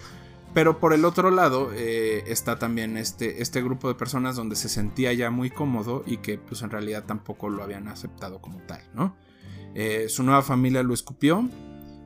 [0.53, 4.69] Pero por el otro lado eh, está también este, este grupo de personas donde se
[4.69, 8.83] sentía ya muy cómodo y que pues en realidad tampoco lo habían aceptado como tal,
[8.93, 9.17] ¿no?
[9.75, 11.49] Eh, su nueva familia lo escupió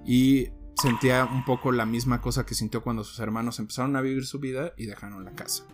[0.05, 4.27] y sentía un poco la misma cosa que sintió cuando sus hermanos empezaron a vivir
[4.27, 5.65] su vida y dejaron la casa.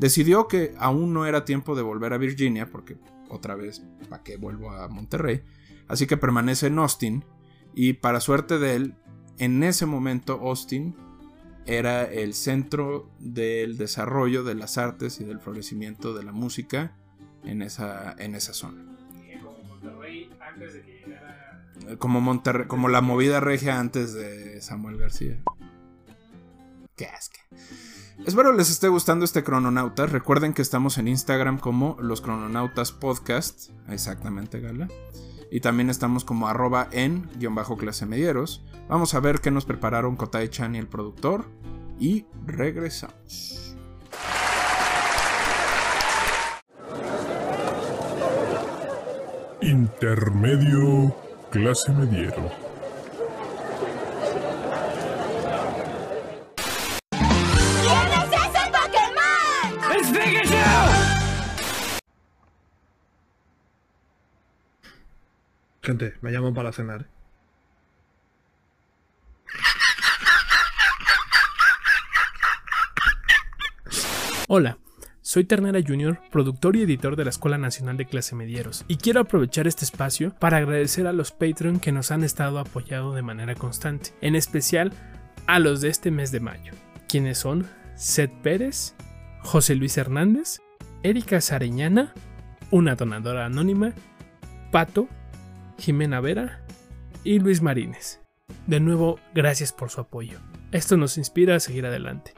[0.00, 2.96] Decidió que aún no era tiempo de volver a Virginia porque
[3.28, 5.42] otra vez, ¿para qué vuelvo a Monterrey?
[5.88, 7.22] Así que permanece en Austin
[7.74, 8.94] y para suerte de él,
[9.38, 10.96] en ese momento Austin
[11.66, 16.96] era el centro del desarrollo de las artes y del florecimiento de la música
[17.44, 18.82] en esa, en esa zona.
[21.98, 25.42] Como, Monterrey, como la movida regia antes de Samuel García.
[26.96, 27.40] Qué asque.
[28.26, 30.12] Espero les esté gustando este Crononautas.
[30.12, 33.70] Recuerden que estamos en Instagram como los Crononautas Podcast.
[33.88, 34.88] Exactamente, Gala.
[35.50, 38.64] Y también estamos como arroba en guion bajo clase medieros.
[38.88, 41.46] Vamos a ver qué nos prepararon Kotai Chan y el productor.
[41.98, 43.76] y regresamos.
[49.60, 51.14] Intermedio
[51.50, 52.69] clase mediero.
[65.82, 67.06] Gente, me llaman para cenar.
[74.46, 74.78] Hola,
[75.22, 79.20] soy Ternera Junior, productor y editor de la Escuela Nacional de Clase Medieros, y quiero
[79.20, 83.54] aprovechar este espacio para agradecer a los Patreon que nos han estado apoyando de manera
[83.54, 84.92] constante, en especial
[85.46, 86.72] a los de este mes de mayo,
[87.08, 88.94] quienes son Seth Pérez,
[89.38, 90.60] José Luis Hernández,
[91.04, 92.12] Erika Sareñana,
[92.70, 93.92] una donadora anónima,
[94.72, 95.08] Pato,
[95.80, 96.60] Jimena Vera
[97.24, 98.20] y Luis Marínez.
[98.66, 100.38] De nuevo, gracias por su apoyo.
[100.72, 102.34] Esto nos inspira a seguir adelante.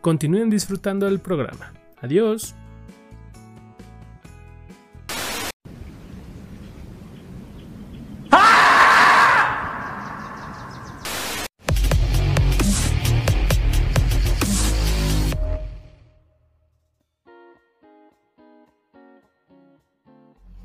[0.00, 1.72] Continúen disfrutando del programa.
[2.00, 2.54] Adiós.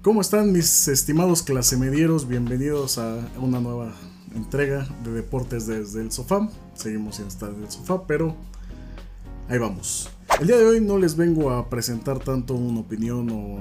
[0.09, 2.27] ¿Cómo están mis estimados clasemedieros?
[2.27, 3.93] Bienvenidos a una nueva
[4.33, 6.49] entrega de Deportes desde el sofá.
[6.73, 8.35] Seguimos sin estar en el sofá, pero
[9.47, 10.09] ahí vamos.
[10.41, 13.59] El día de hoy no les vengo a presentar tanto una opinión o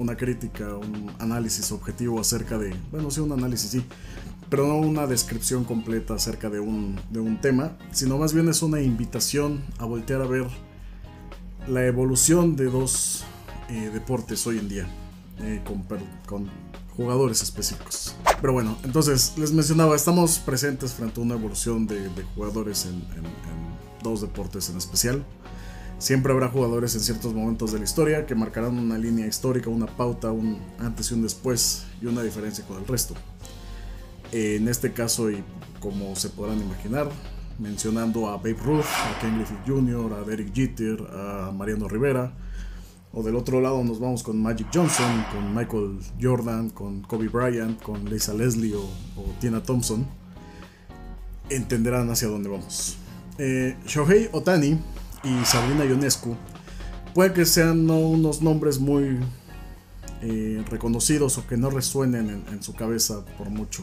[0.00, 3.84] una crítica, un análisis objetivo acerca de, bueno, sí, un análisis sí,
[4.48, 6.96] pero no una descripción completa acerca de un,
[7.42, 10.46] tema, sino más bien es una invitación a voltear a ver
[11.66, 13.24] la evolución de dos
[13.68, 14.88] eh, deportes hoy en día,
[15.40, 15.82] eh, con,
[16.26, 16.50] con
[16.96, 18.14] jugadores específicos.
[18.40, 22.94] Pero bueno, entonces les mencionaba, estamos presentes frente a una evolución de, de jugadores en,
[23.16, 25.24] en- en dos deportes en especial.
[25.98, 29.86] Siempre habrá jugadores en ciertos momentos de la historia que marcarán una línea histórica, una
[29.86, 33.14] pauta, un antes y un después y una diferencia con el resto.
[34.30, 35.42] En este caso, y
[35.80, 37.08] como se podrán imaginar,
[37.58, 42.32] mencionando a Babe Ruth, a Ken Griffith Jr., a Derek Jeter, a Mariano Rivera,
[43.18, 47.82] o del otro lado nos vamos con Magic Johnson, con Michael Jordan, con Kobe Bryant,
[47.82, 50.06] con Lisa Leslie o, o Tina Thompson,
[51.50, 52.96] entenderán hacia dónde vamos.
[53.38, 54.78] Eh, Shohei Otani
[55.24, 56.36] y Sabrina Ionescu
[57.12, 59.18] puede que sean no unos nombres muy
[60.22, 63.82] eh, reconocidos o que no resuenen en, en su cabeza por mucho.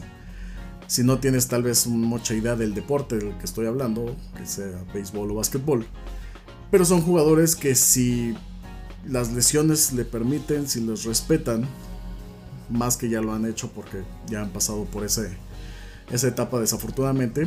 [0.86, 4.82] Si no tienes tal vez mucha idea del deporte del que estoy hablando, que sea
[4.94, 5.84] béisbol o básquetbol.
[6.70, 8.34] Pero son jugadores que si
[9.08, 11.66] las lesiones le permiten, si los respetan,
[12.68, 15.36] más que ya lo han hecho porque ya han pasado por ese,
[16.10, 17.46] esa etapa desafortunadamente,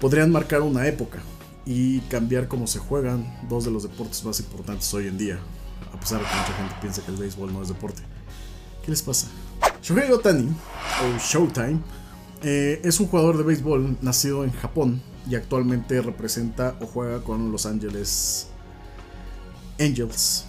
[0.00, 1.18] podrían marcar una época
[1.66, 5.38] y cambiar cómo se juegan dos de los deportes más importantes hoy en día,
[5.92, 8.02] a pesar de que mucha gente piensa que el béisbol no es deporte.
[8.84, 9.26] ¿Qué les pasa?
[9.82, 11.80] Shohei Otani, o Showtime,
[12.42, 17.52] eh, es un jugador de béisbol nacido en Japón y actualmente representa o juega con
[17.52, 18.48] Los Angeles
[19.78, 20.46] Angels.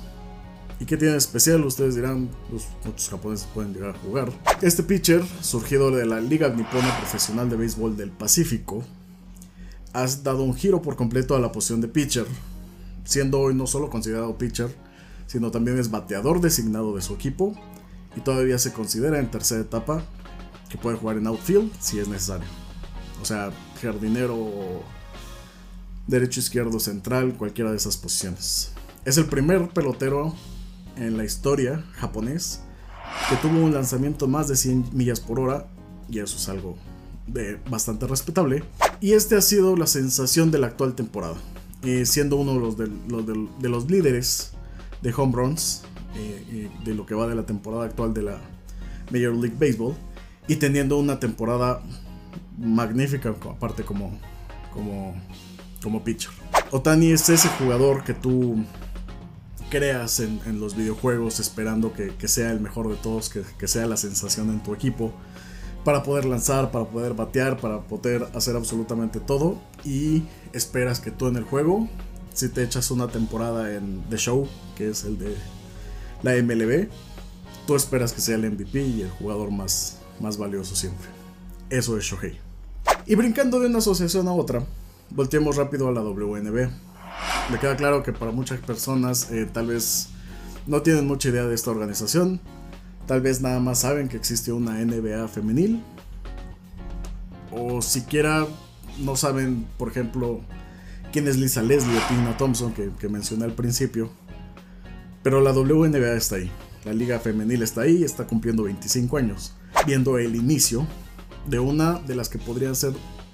[0.81, 1.63] ¿Y qué tiene especial?
[1.63, 4.31] Ustedes dirán, pues, muchos japoneses pueden llegar a jugar.
[4.63, 8.83] Este pitcher, surgido de la Liga Nipona Profesional de Béisbol del Pacífico,
[9.93, 12.25] ha dado un giro por completo a la posición de pitcher,
[13.03, 14.75] siendo hoy no solo considerado pitcher,
[15.27, 17.53] sino también es bateador designado de su equipo
[18.17, 20.03] y todavía se considera en tercera etapa
[20.67, 22.47] que puede jugar en outfield si es necesario.
[23.21, 24.81] O sea, jardinero,
[26.07, 28.71] derecho, izquierdo, central, cualquiera de esas posiciones.
[29.05, 30.33] Es el primer pelotero
[30.97, 32.61] en la historia japonés
[33.29, 35.67] que tuvo un lanzamiento más de 100 millas por hora
[36.09, 36.77] y eso es algo
[37.27, 38.63] de bastante respetable.
[38.99, 41.35] Y este ha sido la sensación de la actual temporada,
[41.83, 44.51] eh, siendo uno de los, del- los de los líderes
[45.01, 45.83] de home runs
[46.15, 48.37] eh, eh, de lo que va de la temporada actual de la
[49.11, 49.95] Major League Baseball
[50.47, 51.81] y teniendo una temporada
[52.57, 54.11] magnífica aparte como,
[54.73, 55.15] como,
[55.81, 56.31] como pitcher.
[56.71, 58.57] Otani es ese jugador que tú
[59.71, 63.97] creas en, los videojuegos esperando que, sea el mejor de todos, que, que sea la
[63.97, 65.11] sensación en tu equipo,
[65.83, 71.27] para poder lanzar, para poder batear, para poder hacer absolutamente todo y esperas que tú
[71.27, 71.89] en el juego,
[72.33, 75.35] si te echas una temporada en The Show, que es el de
[76.21, 76.89] la MLB,
[77.65, 81.07] tú esperas que sea el MVP y el jugador más, más valioso siempre.
[81.69, 82.37] Eso es Shohei.
[83.07, 84.63] Y brincando de una asociación a otra,
[85.09, 86.69] volteemos rápido a la WNB.
[87.49, 90.09] Me queda claro que para muchas personas eh, tal vez
[90.67, 92.39] no tienen mucha idea de esta organización.
[93.07, 95.83] Tal vez nada más saben que existe una NBA femenil.
[97.51, 98.47] O siquiera
[98.99, 100.41] no saben, por ejemplo,
[101.11, 104.09] quién es Lisa Leslie o Tina Thompson que, que mencioné al principio.
[105.23, 106.49] Pero la WNBA está ahí.
[106.85, 109.53] La liga femenil está ahí, está cumpliendo 25 años,
[109.85, 110.87] viendo el inicio
[111.47, 112.93] de una de las que podrían ser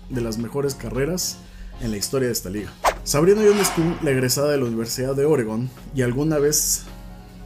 [0.09, 1.37] de las mejores carreras
[1.81, 2.71] en la historia de esta liga.
[3.07, 6.83] Sabrina Ionescu, la egresada de la Universidad de Oregon y alguna vez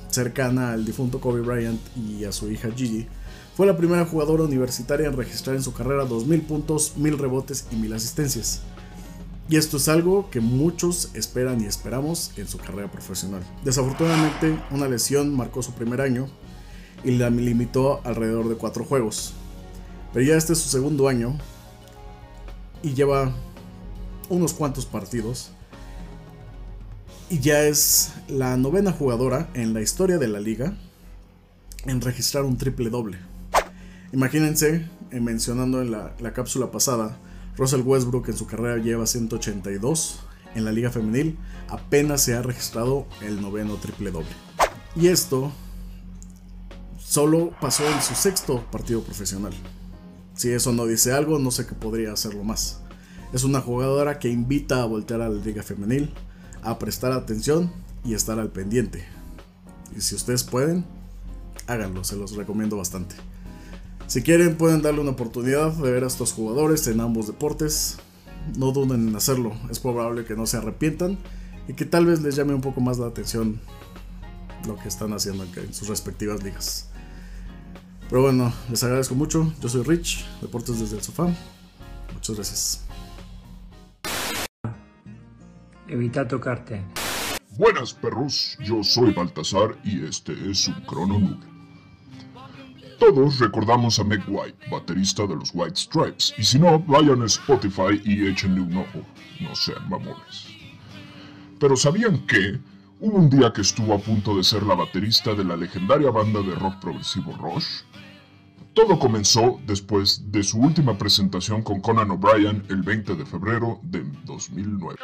[0.10, 3.06] cercana al difunto Kobe Bryant y a su hija Gigi,
[3.56, 7.76] fue la primera jugadora universitaria en registrar en su carrera 2.000 puntos, 1.000 rebotes y
[7.76, 8.64] 1.000 asistencias.
[9.50, 13.44] Y esto es algo que muchos esperan y esperamos en su carrera profesional.
[13.64, 16.28] Desafortunadamente, una lesión marcó su primer año
[17.04, 19.36] y la limitó alrededor de 4 juegos.
[20.12, 21.38] Pero ya este es su segundo año
[22.82, 23.32] y lleva
[24.32, 25.52] unos cuantos partidos.
[27.30, 30.74] Y ya es la novena jugadora en la historia de la liga
[31.86, 33.18] en registrar un triple doble.
[34.14, 37.18] Imagínense, eh, mencionando en la, la cápsula pasada,
[37.58, 40.20] Russell Westbrook en su carrera lleva 182
[40.56, 41.38] en la liga femenil,
[41.70, 44.30] apenas se ha registrado el noveno triple doble.
[44.96, 45.52] Y esto
[47.00, 49.54] solo pasó en su sexto partido profesional.
[50.36, 52.81] Si eso no dice algo, no sé qué podría hacerlo más.
[53.34, 56.14] Es una jugadora que invita a voltear a la liga femenil,
[56.64, 57.72] a prestar atención
[58.04, 59.06] y estar al pendiente.
[59.96, 60.86] Y si ustedes pueden,
[61.68, 63.16] háganlo, se los recomiendo bastante.
[64.08, 67.98] Si quieren pueden darle una oportunidad de ver a estos jugadores en ambos deportes.
[68.58, 71.18] No duden en hacerlo, es probable que no se arrepientan
[71.68, 73.62] y que tal vez les llame un poco más la atención
[74.68, 76.90] lo que están haciendo en sus respectivas ligas.
[78.10, 79.54] Pero bueno, les agradezco mucho.
[79.62, 81.34] Yo soy Rich, Deportes desde el sofá.
[82.14, 82.91] Muchas gracias.
[85.92, 86.82] Evita tocarte.
[87.58, 91.46] Buenas perros, yo soy Baltasar y este es un crono nube.
[92.98, 97.26] Todos recordamos a Meg White, baterista de los White Stripes, y si no, vayan a
[97.26, 99.06] Spotify y échenle un ojo,
[99.42, 100.48] no sean mamones.
[101.60, 102.58] Pero ¿sabían que
[103.02, 106.42] hubo un día que estuvo a punto de ser la baterista de la legendaria banda
[106.42, 107.82] de rock progresivo Rush?
[108.74, 114.06] Todo comenzó después de su última presentación con Conan O'Brien el 20 de febrero de
[114.24, 114.96] 2009.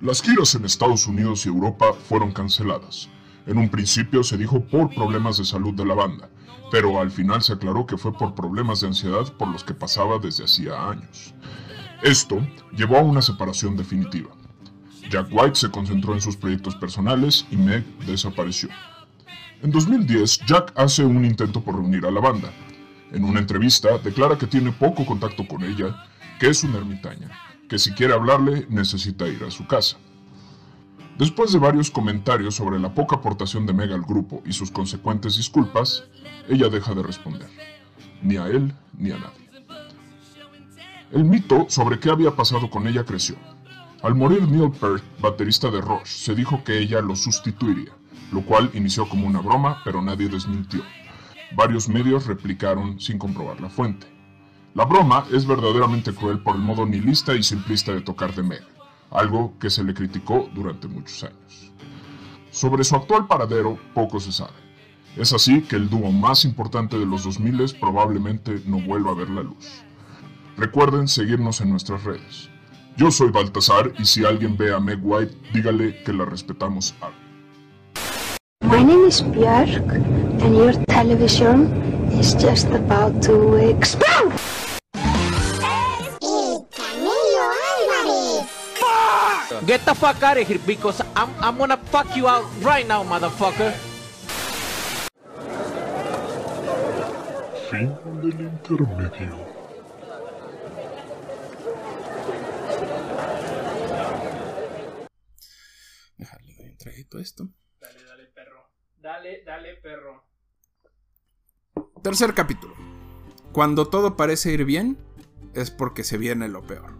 [0.00, 3.08] Las giras en Estados Unidos y Europa fueron canceladas.
[3.46, 6.30] En un principio se dijo por problemas de salud de la banda,
[6.70, 10.18] pero al final se aclaró que fue por problemas de ansiedad por los que pasaba
[10.18, 11.34] desde hacía años.
[12.00, 12.38] Esto
[12.76, 14.30] llevó a una separación definitiva.
[15.10, 18.68] Jack White se concentró en sus proyectos personales y Meg desapareció.
[19.62, 22.52] En 2010, Jack hace un intento por reunir a la banda.
[23.10, 26.04] En una entrevista declara que tiene poco contacto con ella,
[26.38, 29.98] que es una ermitaña que si quiere hablarle necesita ir a su casa.
[31.18, 35.36] Después de varios comentarios sobre la poca aportación de Meg al grupo y sus consecuentes
[35.36, 36.04] disculpas,
[36.48, 37.48] ella deja de responder,
[38.22, 39.48] ni a él ni a nadie.
[41.10, 43.36] El mito sobre qué había pasado con ella creció.
[44.02, 47.90] Al morir Neil Peart, baterista de Rush, se dijo que ella lo sustituiría,
[48.30, 50.82] lo cual inició como una broma, pero nadie desmintió.
[51.56, 54.06] Varios medios replicaron sin comprobar la fuente.
[54.78, 58.62] La broma es verdaderamente cruel por el modo nihilista y simplista de tocar de Meg,
[59.10, 61.72] algo que se le criticó durante muchos años.
[62.52, 64.52] Sobre su actual paradero poco se sabe.
[65.16, 69.30] Es así que el dúo más importante de los 2000 probablemente no vuelva a ver
[69.30, 69.82] la luz.
[70.56, 72.48] Recuerden seguirnos en nuestras redes.
[72.96, 77.18] Yo soy Baltasar y si alguien ve a Meg White, dígale que la respetamos algo.
[78.62, 79.92] My name is Björk
[80.40, 81.66] and your television
[82.12, 84.17] is just about to explode!
[89.68, 93.04] Get the fuck out of here because I'm, I'm gonna fuck you out right now,
[93.04, 93.74] motherfucker.
[97.68, 97.92] Fin
[98.22, 99.36] del intermedio.
[106.16, 107.48] Déjale, doy un traguito a esto.
[107.78, 108.70] Dale, dale, perro.
[108.96, 110.24] Dale, dale, perro.
[112.02, 112.74] Tercer capítulo.
[113.52, 114.96] Cuando todo parece ir bien,
[115.52, 116.97] es porque se viene lo peor.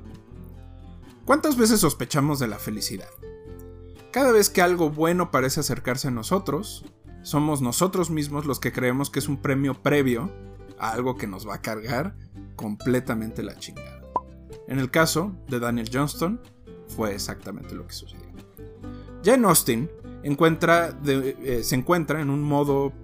[1.29, 3.11] ¿Cuántas veces sospechamos de la felicidad?
[4.12, 6.87] Cada vez que algo bueno parece acercarse a nosotros,
[7.20, 10.33] somos nosotros mismos los que creemos que es un premio previo
[10.79, 12.16] a algo que nos va a cargar
[12.57, 14.01] completamente la chingada.
[14.68, 16.41] En el caso de Daniel Johnston,
[16.97, 18.24] fue exactamente lo que sucedió.
[19.22, 19.91] Ya en Austin,
[20.22, 22.95] encuentra de- eh, se encuentra en un modo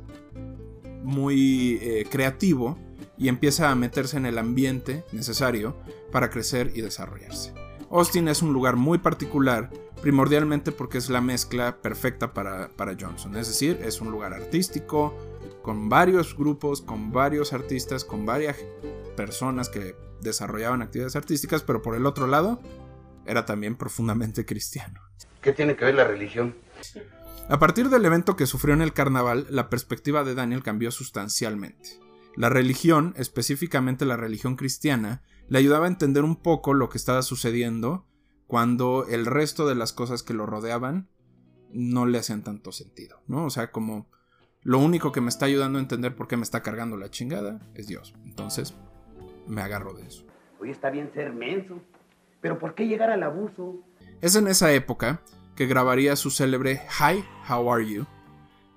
[1.03, 2.79] muy eh, creativo
[3.19, 5.77] y empieza a meterse en el ambiente necesario
[6.11, 7.53] para crecer y desarrollarse.
[7.95, 9.71] Austin es un lugar muy particular,
[10.03, 15.17] primordialmente porque es la mezcla perfecta para, para Johnson, es decir, es un lugar artístico,
[15.63, 18.57] con varios grupos, con varios artistas, con varias
[19.17, 22.61] personas que desarrollaban actividades artísticas, pero por el otro lado,
[23.27, 25.01] era también profundamente cristiano.
[25.41, 26.57] ¿Qué tiene que ver la religión?
[27.49, 32.01] A partir del evento que sufrió en el carnaval, la perspectiva de Daniel cambió sustancialmente.
[32.35, 37.23] La religión, específicamente la religión cristiana, le ayudaba a entender un poco lo que estaba
[37.23, 38.07] sucediendo
[38.47, 41.09] cuando el resto de las cosas que lo rodeaban
[41.73, 43.45] no le hacían tanto sentido, ¿no?
[43.47, 44.07] O sea, como
[44.63, 47.61] lo único que me está ayudando a entender por qué me está cargando la chingada
[47.75, 48.15] es Dios.
[48.25, 48.75] Entonces,
[49.47, 50.25] me agarro de eso.
[50.61, 51.81] Hoy está bien ser menso.
[52.41, 53.81] Pero ¿por qué llegar al abuso?
[54.21, 55.23] Es en esa época
[55.57, 58.07] que grabaría su célebre Hi, How Are You,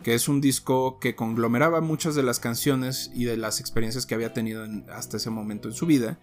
[0.04, 4.16] que es un disco que conglomeraba muchas de las canciones y de las experiencias que
[4.16, 6.18] había tenido en- hasta ese momento en su vida,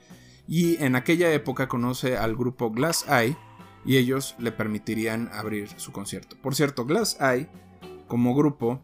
[0.46, 3.36] y en aquella época conoce al grupo Glass Eye
[3.84, 6.36] y ellos le permitirían abrir su concierto.
[6.40, 7.48] Por cierto, Glass Eye,
[8.06, 8.80] como grupo,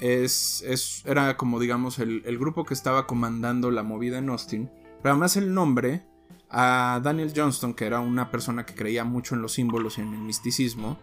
[0.00, 4.70] es, era como digamos el, grupo que estaba comandando la movida en Austin,
[5.02, 6.04] pero además el nombre
[6.50, 10.14] a Daniel Johnston, que era una persona que creía mucho en los símbolos y en
[10.14, 10.98] el misticismo,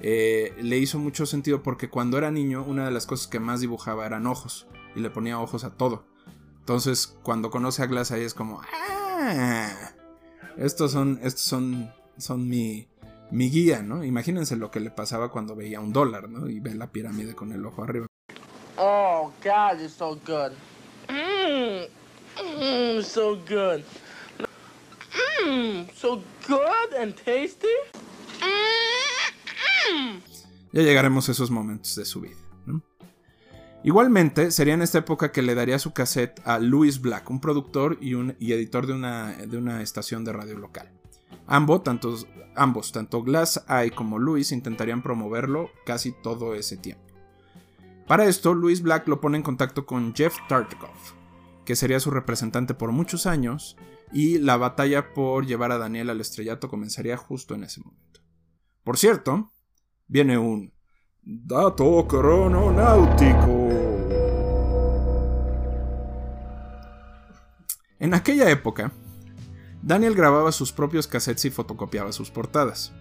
[0.00, 3.60] eh, le hizo mucho sentido porque cuando era niño una de las cosas que más
[3.60, 4.66] dibujaba eran ojos
[4.96, 6.04] y le ponía ojos a todo.
[6.58, 9.01] Entonces cuando conoce a Glass ahí es como, ah,
[10.56, 12.88] estos son, estos son, son mi,
[13.30, 14.04] mi guía, ¿no?
[14.04, 16.48] Imagínense lo que le pasaba cuando veía un dólar, ¿no?
[16.48, 18.06] Y ve la pirámide con el ojo arriba.
[18.76, 20.52] Oh God, it's so good.
[21.08, 23.84] Mmm, so good.
[25.44, 27.68] Mmm, so good and tasty.
[28.40, 30.20] Mmm.
[30.72, 32.41] Ya llegaremos a esos momentos de su vida.
[33.84, 37.98] Igualmente, sería en esta época que le daría su cassette a Louis Black, un productor
[38.00, 40.88] y, un, y editor de una, de una estación de radio local.
[41.48, 47.02] Ambos, tantos, ambos, tanto Glass Eye como Louis, intentarían promoverlo casi todo ese tiempo.
[48.06, 51.14] Para esto, Louis Black lo pone en contacto con Jeff Tartikoff,
[51.64, 53.76] que sería su representante por muchos años,
[54.12, 58.20] y la batalla por llevar a Daniel al estrellato comenzaría justo en ese momento.
[58.84, 59.52] Por cierto,
[60.06, 60.72] viene un
[61.22, 63.61] dato crononáutico.
[68.02, 68.90] En aquella época,
[69.80, 72.92] Daniel grababa sus propios cassettes y fotocopiaba sus portadas.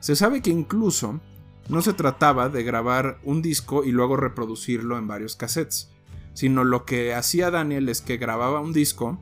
[0.00, 1.20] Se sabe que incluso
[1.68, 5.90] no se trataba de grabar un disco y luego reproducirlo en varios cassettes,
[6.32, 9.18] sino lo que hacía Daniel es que grababa un disco,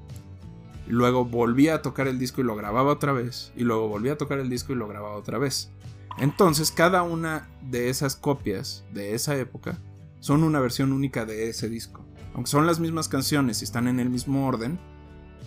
[0.86, 4.18] luego volvía a tocar el disco y lo grababa otra vez, y luego volvía a
[4.18, 5.68] tocar el disco y lo grababa otra vez.
[6.16, 9.80] Entonces cada una de esas copias de esa época
[10.20, 12.04] son una versión única de ese disco.
[12.34, 14.78] Aunque son las mismas canciones y están en el mismo orden,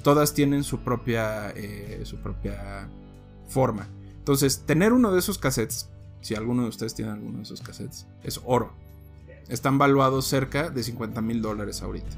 [0.03, 2.89] todas tienen su propia, eh, su propia
[3.47, 3.87] forma.
[4.17, 5.89] Entonces, tener uno de esos cassettes,
[6.21, 8.73] si alguno de ustedes tiene alguno de esos cassettes, es oro.
[9.47, 12.17] Están valuados cerca de 50 mil dólares ahorita.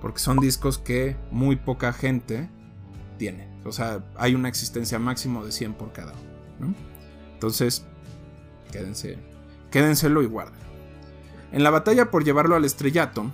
[0.00, 2.50] Porque son discos que muy poca gente
[3.16, 3.48] tiene.
[3.64, 6.68] O sea, hay una existencia máximo de 100 por cada uno.
[6.68, 6.74] ¿no?
[7.32, 7.84] Entonces,
[8.70, 9.18] quédense,
[9.70, 10.60] quédenselo y guarden.
[11.52, 13.32] En la batalla por llevarlo al estrellato,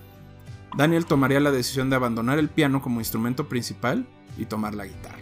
[0.75, 4.07] Daniel tomaría la decisión de abandonar el piano como instrumento principal
[4.37, 5.19] y tomar la guitarra.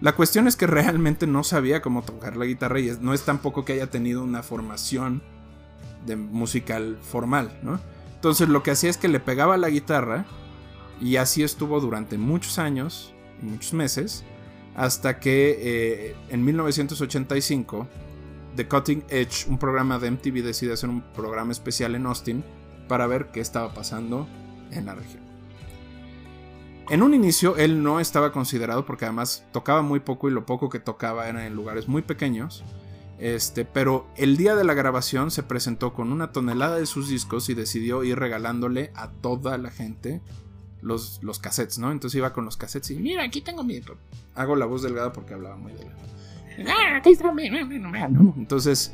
[0.00, 3.64] La cuestión es que realmente no sabía cómo tocar la guitarra y no es tampoco
[3.64, 5.22] que haya tenido una formación
[6.06, 7.78] de musical formal, ¿no?
[8.14, 10.24] Entonces lo que hacía es que le pegaba la guitarra
[11.00, 14.24] y así estuvo durante muchos años, y muchos meses,
[14.74, 17.88] hasta que eh, en 1985
[18.56, 22.44] The Cutting Edge, un programa de MTV, decide hacer un programa especial en Austin
[22.88, 24.26] para ver qué estaba pasando
[24.72, 25.22] en la región.
[26.90, 30.68] En un inicio él no estaba considerado porque además tocaba muy poco y lo poco
[30.68, 32.64] que tocaba era en lugares muy pequeños.
[33.20, 37.48] Este, pero el día de la grabación se presentó con una tonelada de sus discos
[37.48, 40.20] y decidió ir regalándole a toda la gente
[40.80, 41.92] los, los cassettes, ¿no?
[41.92, 43.80] Entonces iba con los cassettes y mira, aquí tengo mi...
[44.34, 46.00] Hago la voz delgada porque hablaba muy delgado.
[46.66, 47.00] Ah.
[48.36, 48.92] Entonces,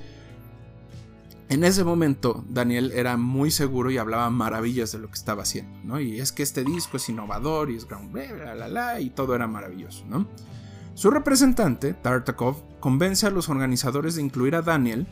[1.49, 6.01] en ese momento, Daniel era muy seguro y hablaba maravillas de lo que estaba haciendo.
[6.01, 9.35] Y es que este disco es innovador y es ground, bla, bla, bla, y todo
[9.35, 10.27] era maravilloso, ¿no?
[10.95, 15.07] Su representante, Tartakov, convence a los organizadores de incluir a Daniel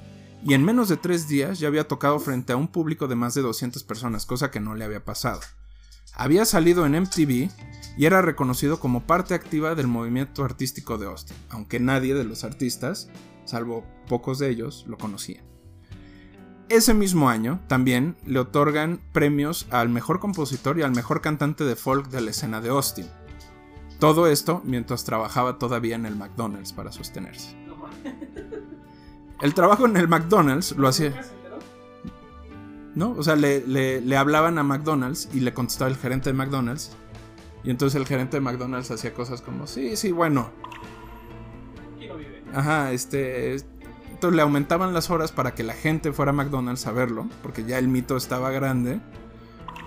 [0.44, 3.34] y en menos de tres días ya había tocado frente a un público de más
[3.34, 5.40] de 200 personas, cosa que no le había pasado.
[6.14, 7.50] Había salido en MTV
[7.96, 12.44] y era reconocido como parte activa del movimiento artístico de Austin, aunque nadie de los
[12.44, 13.08] artistas
[13.44, 15.53] salvo pocos de ellos lo conocían.
[16.68, 21.76] Ese mismo año también le otorgan premios al mejor compositor y al mejor cantante de
[21.76, 23.06] folk de la escena de Austin.
[23.98, 27.54] Todo esto mientras trabajaba todavía en el McDonald's para sostenerse.
[29.42, 31.12] El trabajo en el McDonald's lo hacía...
[32.94, 33.10] ¿No?
[33.10, 36.92] O sea, le, le, le, hablaban a McDonald's y le contestaba el gerente de McDonald's.
[37.64, 40.50] Y entonces el gerente de McDonald's hacía cosas como, sí, sí, bueno.
[42.54, 43.56] Ajá, este...
[44.30, 47.78] Le aumentaban las horas para que la gente fuera a McDonald's a verlo, porque ya
[47.78, 49.00] el mito estaba grande.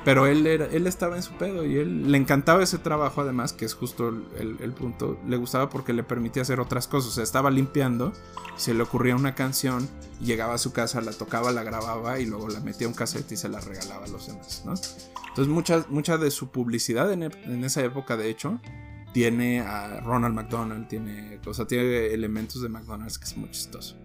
[0.05, 3.51] Pero él, era, él estaba en su pedo y él le encantaba ese trabajo, además,
[3.51, 5.19] que es justo el, punto.
[5.27, 7.11] Le gustaba porque le permitía hacer otras cosas.
[7.11, 8.13] O sea, estaba limpiando,
[8.55, 9.89] se le ocurría una canción,
[10.21, 13.33] llegaba a su casa, la tocaba, la grababa y luego la metía a un cassette
[13.33, 14.63] y se la regalaba a los demás.
[15.27, 18.61] Entonces, mucha, mucha de su publicidad en, en esa época, de hecho,
[19.13, 23.95] tiene a Ronald McDonald, tiene, o tiene elementos de McDonald's que es muy chistoso.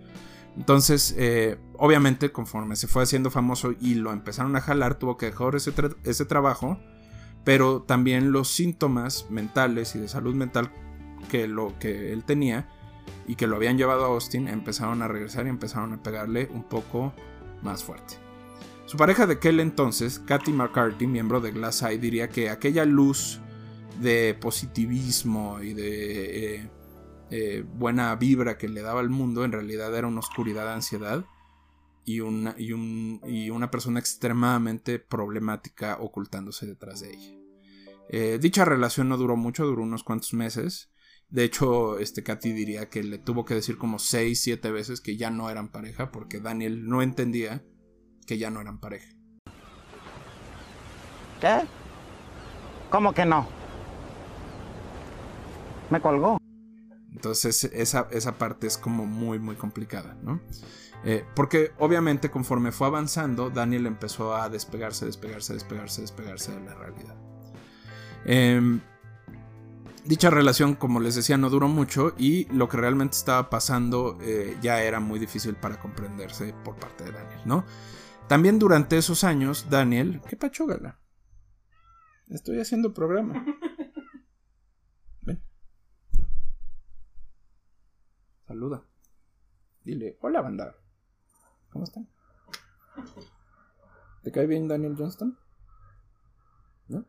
[0.57, 5.26] Entonces, eh, obviamente, conforme se fue haciendo famoso y lo empezaron a jalar, tuvo que
[5.26, 5.72] dejar ese,
[6.05, 6.78] ese, trabajo,
[7.44, 10.70] pero también los síntomas mentales y de salud mental
[11.30, 12.68] que, lo, que él tenía
[13.26, 16.64] y que lo habían llevado a Austin empezaron a regresar y empezaron a pegarle un
[16.64, 17.14] poco
[17.62, 18.14] más fuerte.
[18.86, 23.40] Su pareja de aquel entonces, Kathy McCarthy, miembro de Glass Eye, diría que aquella luz
[24.01, 26.55] de positivismo y de...
[26.57, 26.70] Eh,
[27.34, 31.24] eh, buena vibra que le daba al mundo, en realidad era una oscuridad de ansiedad
[32.05, 37.34] y una, y, un, y una persona extremadamente problemática ocultándose detrás de ella.
[38.11, 40.90] Eh, dicha relación no duró mucho, duró unos cuantos meses.
[41.30, 45.16] De hecho, este Katy diría que le tuvo que decir como 6, 7 veces que
[45.16, 47.64] ya no eran pareja porque Daniel no entendía
[48.26, 49.09] que ya no eran pareja.
[51.40, 51.61] ¿Qué?
[52.90, 53.61] ¿Cómo que no?
[55.93, 56.38] Me colgó.
[57.12, 60.40] Entonces esa, esa, parte es como muy muy complicada, ¿no?
[61.05, 66.74] Eh, porque obviamente conforme fue avanzando, Daniel empezó a despegarse, despegarse, despegarse, despegarse de la
[66.74, 67.14] realidad.
[68.24, 68.80] Eh,
[70.07, 74.57] dicha relación, como les decía, no duró mucho y lo que realmente estaba pasando eh,
[74.62, 77.66] ya era muy difícil para comprenderse por parte de Daniel, ¿no?
[78.28, 80.22] También durante esos años, Daniel...
[80.26, 80.99] ¿Qué pacho, gala?
[82.30, 83.45] Estoy haciendo programa.
[88.53, 88.82] Saluda.
[89.82, 90.76] Dile, hola banda.
[91.70, 92.07] ¿Cómo están?
[94.22, 95.38] ¿Te cae bien Daniel Johnston?
[96.88, 97.07] ¿No?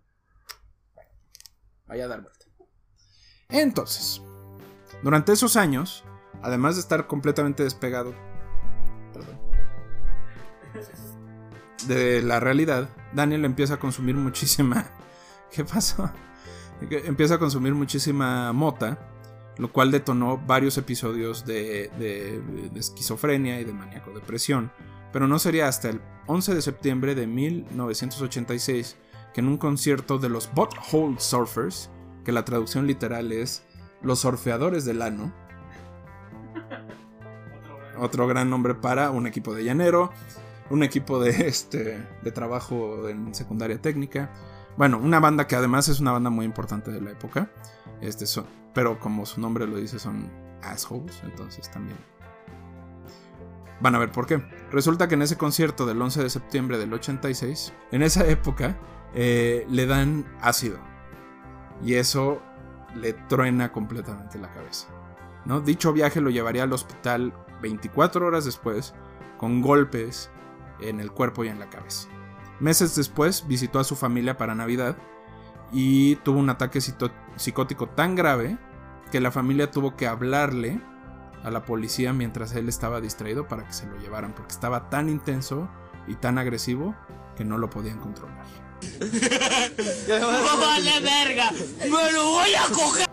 [1.86, 2.46] Vaya a dar vuelta.
[3.50, 4.22] Entonces,
[5.04, 6.06] durante esos años,
[6.42, 8.16] además de estar completamente despegado
[11.90, 14.86] de la realidad, Daniel empieza a consumir muchísima...
[15.52, 16.10] ¿Qué pasó?
[16.80, 19.13] Empieza a consumir muchísima mota
[19.58, 24.72] lo cual detonó varios episodios de, de, de esquizofrenia y de maníaco depresión.
[25.12, 28.98] Pero no sería hasta el 11 de septiembre de 1986
[29.34, 31.90] que en un concierto de los Butthole Surfers,
[32.24, 33.64] que la traducción literal es
[34.02, 35.34] los surfeadores del ano,
[37.98, 40.12] otro gran nombre para un equipo de llanero,
[40.70, 44.32] un equipo de, este, de trabajo en secundaria técnica.
[44.78, 47.52] Bueno, una banda que además es una banda muy importante de la época.
[48.02, 51.98] Este son, pero como su nombre lo dice, son assholes, entonces también.
[53.80, 54.42] Van a ver por qué.
[54.72, 58.78] Resulta que en ese concierto del 11 de septiembre del 86, en esa época,
[59.14, 60.80] eh, le dan ácido.
[61.84, 62.42] Y eso
[62.96, 64.88] le truena completamente la cabeza.
[65.46, 65.60] ¿no?
[65.62, 68.94] Dicho viaje lo llevaría al hospital 24 horas después,
[69.38, 70.30] con golpes
[70.80, 72.08] en el cuerpo y en la cabeza.
[72.60, 74.96] Meses después visitó a su familia para Navidad
[75.74, 78.58] y tuvo un ataque psicótico tan grave
[79.12, 80.80] que la familia tuvo que hablarle
[81.44, 85.10] a la policía mientras él estaba distraído para que se lo llevaran, porque estaba tan
[85.10, 85.68] intenso
[86.08, 86.96] y tan agresivo
[87.36, 88.46] que no lo podían controlar.
[90.10, 91.52] ¡Vale verga!
[91.82, 93.08] ¡Me lo voy a coger!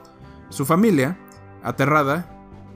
[0.48, 1.18] Su familia,
[1.62, 2.30] aterrada,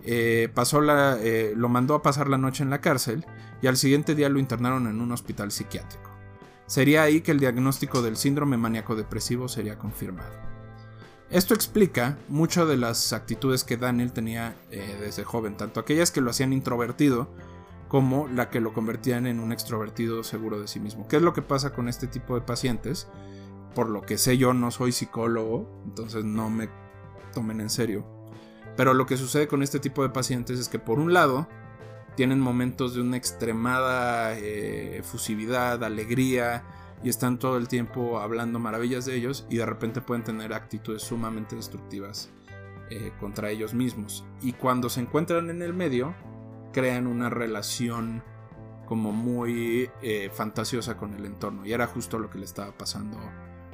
[0.04, 3.26] eh, pasó la, eh, lo mandó a pasar la noche en la cárcel
[3.62, 6.13] y al siguiente día lo internaron en un hospital psiquiátrico.
[6.66, 10.32] Sería ahí que el diagnóstico del síndrome maníaco depresivo sería confirmado.
[11.30, 16.20] Esto explica muchas de las actitudes que Daniel tenía eh, desde joven, tanto aquellas que
[16.20, 17.28] lo hacían introvertido
[17.88, 21.06] como la que lo convertían en un extrovertido seguro de sí mismo.
[21.08, 23.08] ¿Qué es lo que pasa con este tipo de pacientes?
[23.74, 26.68] Por lo que sé yo no soy psicólogo, entonces no me
[27.32, 28.06] tomen en serio.
[28.76, 31.48] Pero lo que sucede con este tipo de pacientes es que por un lado
[32.16, 36.64] tienen momentos de una extremada eh, efusividad, alegría,
[37.04, 41.02] y están todo el tiempo hablando maravillas de ellos y de repente pueden tener actitudes
[41.02, 42.30] sumamente destructivas
[42.90, 44.24] eh, contra ellos mismos.
[44.40, 46.14] Y cuando se encuentran en el medio,
[46.72, 48.22] crean una relación
[48.86, 51.66] como muy eh, fantasiosa con el entorno.
[51.66, 53.18] Y era justo lo que le estaba pasando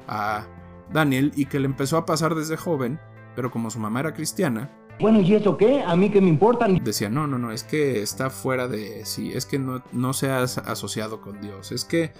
[0.07, 0.45] a
[0.91, 2.99] Daniel y que le empezó a pasar desde joven,
[3.35, 4.69] pero como su mamá era cristiana.
[5.01, 5.81] Bueno, ¿y eso qué?
[5.81, 6.67] ¿A mí qué me importa?
[6.67, 10.29] Decía, no, no, no, es que está fuera de sí, es que no, no se
[10.29, 12.13] ha asociado con Dios, es que,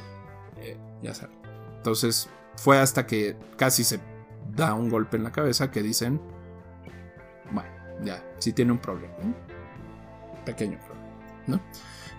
[0.57, 1.38] eh, ya sabes.
[1.77, 3.99] Entonces fue hasta que casi se
[4.55, 6.19] da un golpe en la cabeza que dicen,
[7.51, 7.69] bueno,
[8.03, 9.13] ya, sí tiene un problema,
[10.43, 11.07] pequeño problema,
[11.45, 11.61] ¿no?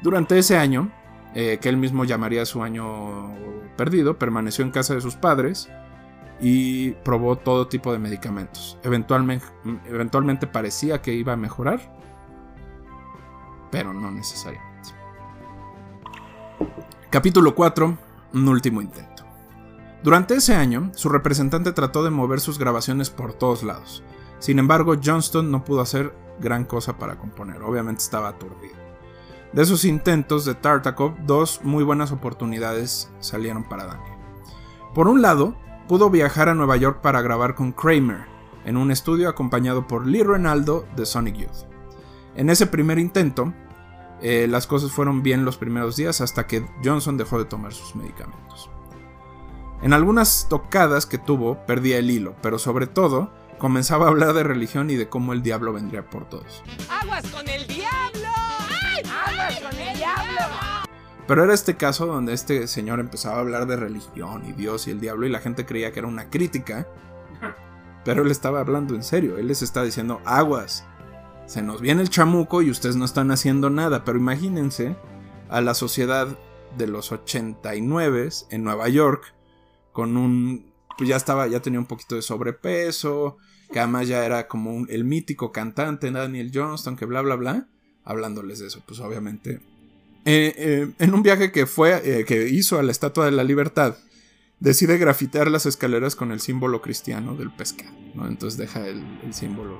[0.00, 0.92] Durante ese año,
[1.34, 3.34] eh, que él mismo llamaría su año
[3.76, 5.68] perdido, permaneció en casa de sus padres
[6.40, 8.78] y probó todo tipo de medicamentos.
[8.82, 11.80] Eventualmente, parecía que iba a mejorar,
[13.70, 14.90] pero no necesariamente.
[17.10, 17.98] Capítulo 4.
[18.34, 19.24] Un último intento.
[20.02, 24.02] Durante ese año, su representante trató de mover sus grabaciones por todos lados.
[24.38, 28.74] Sin embargo, Johnston no pudo hacer gran cosa para componer, obviamente estaba aturdido.
[29.52, 34.18] De esos intentos de Tartakov, dos muy buenas oportunidades salieron para Daniel.
[34.94, 35.54] Por un lado,
[35.92, 38.24] pudo viajar a Nueva York para grabar con Kramer,
[38.64, 41.66] en un estudio acompañado por Lee Renaldo de Sonic Youth.
[42.34, 43.52] En ese primer intento,
[44.22, 47.94] eh, las cosas fueron bien los primeros días hasta que Johnson dejó de tomar sus
[47.94, 48.70] medicamentos.
[49.82, 54.44] En algunas tocadas que tuvo, perdía el hilo, pero sobre todo, comenzaba a hablar de
[54.44, 56.64] religión y de cómo el diablo vendría por todos.
[56.88, 58.28] ¡Aguas con el diablo!
[59.26, 60.71] ¡Aguas con el diablo!
[61.32, 64.90] Pero era este caso donde este señor empezaba a hablar de religión y Dios y
[64.90, 66.86] el diablo y la gente creía que era una crítica.
[68.04, 70.84] Pero él estaba hablando en serio, él les está diciendo, aguas,
[71.46, 74.04] se nos viene el chamuco y ustedes no están haciendo nada.
[74.04, 74.94] Pero imagínense
[75.48, 76.36] a la sociedad
[76.76, 79.34] de los 89 en Nueva York
[79.92, 80.70] con un...
[80.98, 83.38] Pues ya estaba, ya tenía un poquito de sobrepeso,
[83.72, 87.68] que además ya era como el mítico cantante Daniel Johnston, que bla, bla, bla,
[88.04, 88.82] hablándoles de eso.
[88.86, 89.71] Pues obviamente
[90.24, 93.42] eh, eh, en un viaje que fue, eh, que hizo a la Estatua de la
[93.42, 93.96] Libertad,
[94.60, 98.28] decide grafitear las escaleras con el símbolo cristiano del pescado, ¿no?
[98.28, 99.78] Entonces deja el, símbolo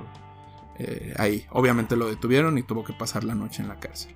[1.17, 1.45] ahí.
[1.51, 4.13] Obviamente lo detuvieron y tuvo que pasar la noche en la cárcel.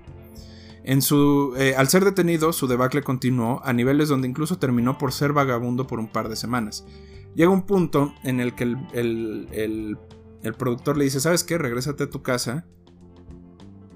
[0.83, 5.31] En su, al ser detenido, su debacle continuó a niveles donde incluso terminó por ser
[5.31, 6.85] vagabundo por un par de semanas.
[7.35, 9.97] Llega un punto en el que el,
[10.43, 11.57] el productor le dice, ¿sabes qué?
[11.57, 12.65] Regrésate a tu casa.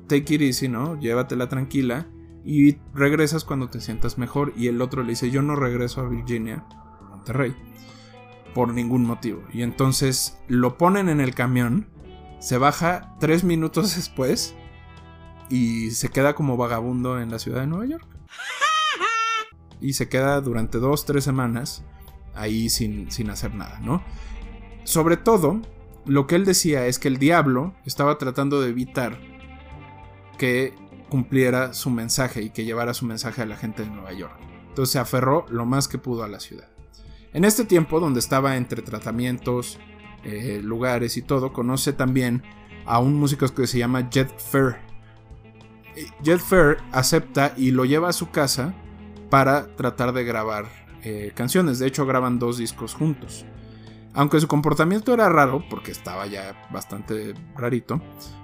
[0.08, 0.98] Take it easy, ¿no?
[1.00, 2.08] Llévatela tranquila
[2.44, 4.54] y regresas cuando te sientas mejor.
[4.56, 6.66] Y el otro le dice, yo no regreso a Virginia,
[7.10, 7.56] Monterrey,
[8.54, 9.44] por ningún motivo.
[9.54, 11.88] Y entonces lo ponen en el camión,
[12.40, 14.56] se baja tres minutos después
[15.50, 18.08] y se queda como vagabundo en la ciudad de Nueva York.
[19.80, 21.84] Y se queda durante dos, tres semanas
[22.36, 24.04] ahí sin, sin hacer nada, ¿no?
[24.84, 25.62] Sobre todo,
[26.06, 29.20] lo que él decía es que el diablo estaba tratando de evitar
[30.38, 30.74] que
[31.12, 34.40] cumpliera su mensaje y que llevara su mensaje a la gente de Nueva York.
[34.70, 36.70] Entonces se aferró lo más que pudo a la ciudad.
[37.34, 39.78] En este tiempo, donde estaba entre tratamientos,
[40.24, 42.44] eh, lugares y todo, conoce también
[42.86, 44.78] a un músico que se llama Jet Fair.
[45.98, 48.74] Eh, Jet Fair acepta y lo lleva a su casa
[49.30, 50.70] para tratar de grabar
[51.04, 51.80] eh, canciones.
[51.80, 53.46] De hecho, graban dos discos juntos.
[54.14, 58.02] Aunque su comportamiento era raro, porque estaba ya bastante rarito,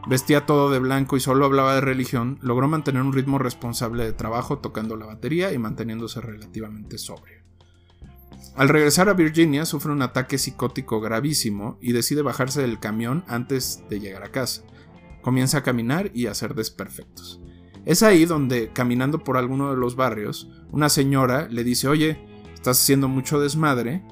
[0.07, 4.13] vestía todo de blanco y solo hablaba de religión, logró mantener un ritmo responsable de
[4.13, 7.37] trabajo tocando la batería y manteniéndose relativamente sobrio.
[8.55, 13.83] Al regresar a Virginia sufre un ataque psicótico gravísimo y decide bajarse del camión antes
[13.89, 14.63] de llegar a casa.
[15.21, 17.41] Comienza a caminar y a hacer desperfectos.
[17.85, 22.19] Es ahí donde, caminando por alguno de los barrios, una señora le dice, oye,
[22.53, 24.03] estás haciendo mucho desmadre,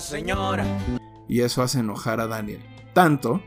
[0.00, 0.64] señora.
[1.28, 2.62] Y eso hace enojar a Daniel.
[2.92, 3.42] Tanto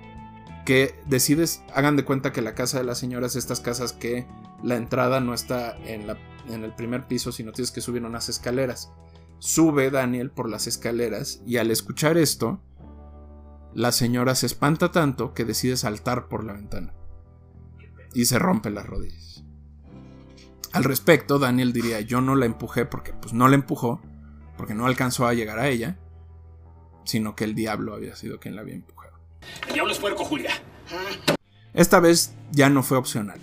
[0.66, 4.26] que decides, hagan de cuenta que la casa de la señora es estas casas que
[4.64, 6.08] la entrada no está en,
[6.48, 8.92] en el primer piso, sino tienes que subir unas escaleras.
[9.40, 12.62] Sube Daniel por las escaleras y al escuchar esto,
[13.74, 16.94] la señora se espanta tanto que decide saltar por la ventana.
[18.14, 19.44] Y se rompe las rodillas.
[20.72, 24.02] Al respecto, Daniel diría, yo no la empujé porque pues no la empujó,
[24.58, 26.00] porque no alcanzó a llegar a ella,
[27.04, 29.14] sino que el diablo había sido quien la había empujado.
[29.68, 30.52] El diablo es puerco, Julia.
[31.74, 33.40] Esta vez ya no fue opcional.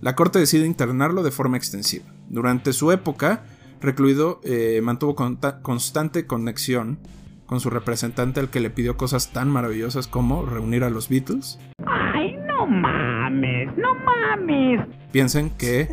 [0.00, 2.04] La corte decide internarlo de forma extensiva.
[2.28, 3.44] Durante su época,
[3.80, 5.14] recluido eh, mantuvo
[5.62, 6.98] constante conexión
[7.46, 11.58] con su representante al que le pidió cosas tan maravillosas como reunir a los Beatles.
[11.86, 13.70] ¡Ay, no mames!
[13.76, 14.86] ¡No mames!
[15.12, 15.88] Piensen que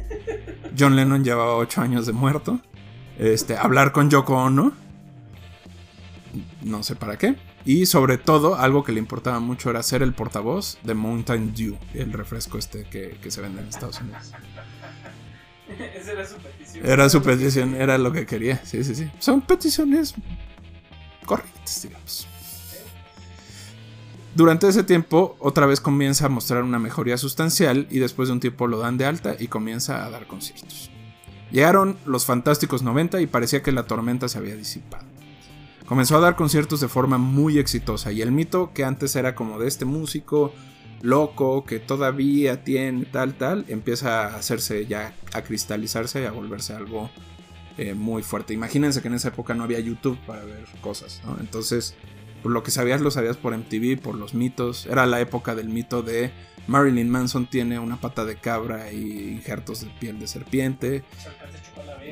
[0.77, 2.59] John Lennon llevaba 8 años de muerto
[3.21, 4.71] este, hablar con Yoko Ono.
[6.61, 7.35] No sé para qué.
[7.65, 11.77] Y sobre todo, algo que le importaba mucho era ser el portavoz de Mountain Dew,
[11.93, 14.31] el refresco este que, que se vende en Estados Unidos.
[15.95, 16.85] Esa era su petición.
[16.85, 18.63] Era su petición, era lo que quería.
[18.65, 19.09] Sí, sí, sí.
[19.19, 20.13] Son peticiones
[21.25, 22.27] correctas, digamos.
[24.33, 28.39] Durante ese tiempo, otra vez comienza a mostrar una mejoría sustancial y después de un
[28.39, 30.89] tiempo lo dan de alta y comienza a dar conciertos.
[31.51, 35.10] Llegaron los fantásticos 90 y parecía que la tormenta se había disipado.
[35.91, 39.59] Comenzó a dar conciertos de forma muy exitosa y el mito que antes era como
[39.59, 40.53] de este músico
[41.01, 46.73] loco que todavía tiene tal tal empieza a hacerse ya a cristalizarse y a volverse
[46.73, 47.11] algo
[47.77, 48.53] eh, muy fuerte.
[48.53, 51.35] Imagínense que en esa época no había YouTube para ver cosas, ¿no?
[51.41, 51.93] Entonces,
[52.41, 54.85] por lo que sabías lo sabías por MTV, por los mitos.
[54.85, 56.31] Era la época del mito de
[56.67, 61.03] Marilyn Manson tiene una pata de cabra y injertos de piel de serpiente.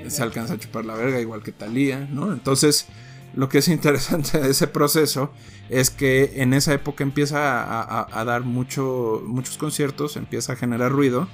[0.10, 2.34] Se alcanza a chupar la verga igual que Thalía, ¿no?
[2.34, 2.90] Entonces,
[3.34, 5.32] lo que es interesante de ese proceso
[5.70, 11.28] es que en esa época empieza a, dar mucho, muchos conciertos, empieza a generar ruido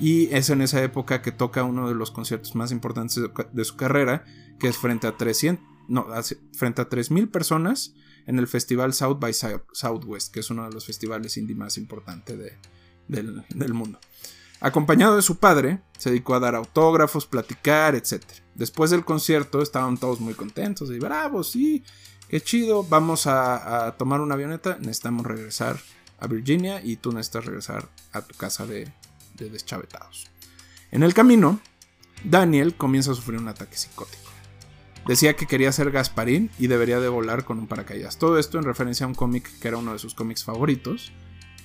[0.00, 3.22] y es en esa época que toca uno de los conciertos más importantes
[3.52, 4.24] de, su carrera,
[4.58, 6.06] que es frente a 300, no,
[6.52, 7.94] frente a 3000 personas
[8.26, 12.36] en el festival South by Southwest, que es uno de los festivales indie más importantes
[12.36, 12.52] de,
[13.08, 14.00] del, del mundo.
[14.60, 18.22] Acompañado de su padre, se dedicó a dar autógrafos, platicar, etc.
[18.54, 21.84] Después del concierto estaban todos muy contentos y bravos, sí,
[22.28, 25.78] qué chido, vamos a, tomar una avioneta, necesitamos regresar
[26.18, 28.90] a Virginia y tú necesitas regresar a tu casa de,
[29.34, 30.30] de deschavetados.
[30.90, 31.60] En el camino,
[32.24, 34.30] Daniel comienza a sufrir un ataque psicótico.
[35.06, 38.18] Decía que quería ser Gasparín y debería de volar con un paracaídas.
[38.18, 41.12] Todo esto en referencia a un cómic que era uno de sus cómics favoritos,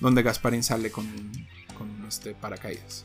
[0.00, 1.06] donde Gasparín sale con,
[1.61, 1.61] con
[2.12, 3.04] este paracaídas.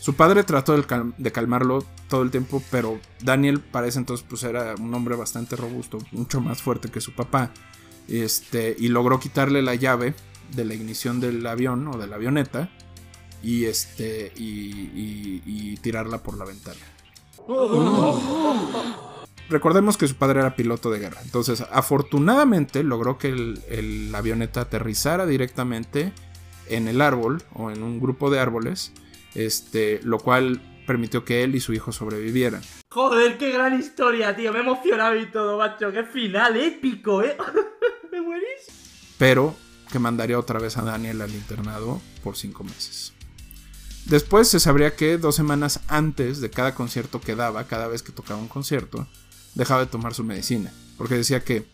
[0.00, 4.24] Su padre trató de, cal de, calmarlo todo el tiempo, pero Daniel para ese entonces
[4.28, 7.52] pues era un hombre bastante robusto, mucho más fuerte que su papá,
[8.08, 10.14] este, y logró quitarle la llave
[10.54, 12.70] de la ignición del avión o de la avioneta
[13.42, 16.80] y, este, y, tirarla por la ventana.
[19.50, 25.26] Recordemos que su padre era piloto de guerra, entonces afortunadamente logró que el avioneta aterrizara
[25.26, 26.12] directamente
[26.70, 28.92] en el árbol o en un grupo de árboles,
[29.34, 32.62] este, lo cual permitió que él y su hijo sobrevivieran.
[32.90, 37.36] Joder, qué gran historia, tío, me he emocionado y todo, macho, qué final épico, eh.
[38.12, 39.14] me muerís.
[39.18, 39.54] Pero
[39.92, 43.12] que mandaría otra vez a Daniel al internado por cinco meses.
[44.06, 48.12] Después se sabría que dos semanas antes de cada concierto que daba, cada vez que
[48.12, 49.06] tocaba un concierto,
[49.54, 51.66] dejaba de tomar su medicina, porque decía que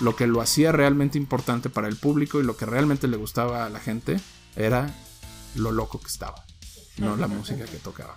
[0.00, 3.64] lo que lo hacía realmente importante para el público y lo que realmente le gustaba
[3.64, 4.20] a la gente
[4.56, 4.94] era
[5.54, 6.44] lo loco que estaba,
[6.98, 8.16] no la música que tocaba.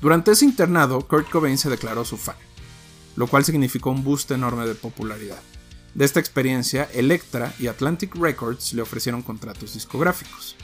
[0.00, 2.36] Durante ese internado, Kurt Cobain se declaró su fan,
[3.16, 5.40] lo cual significó un boost enorme de popularidad.
[5.94, 10.56] De esta experiencia, Elektra y Atlantic Records le ofrecieron contratos discográficos.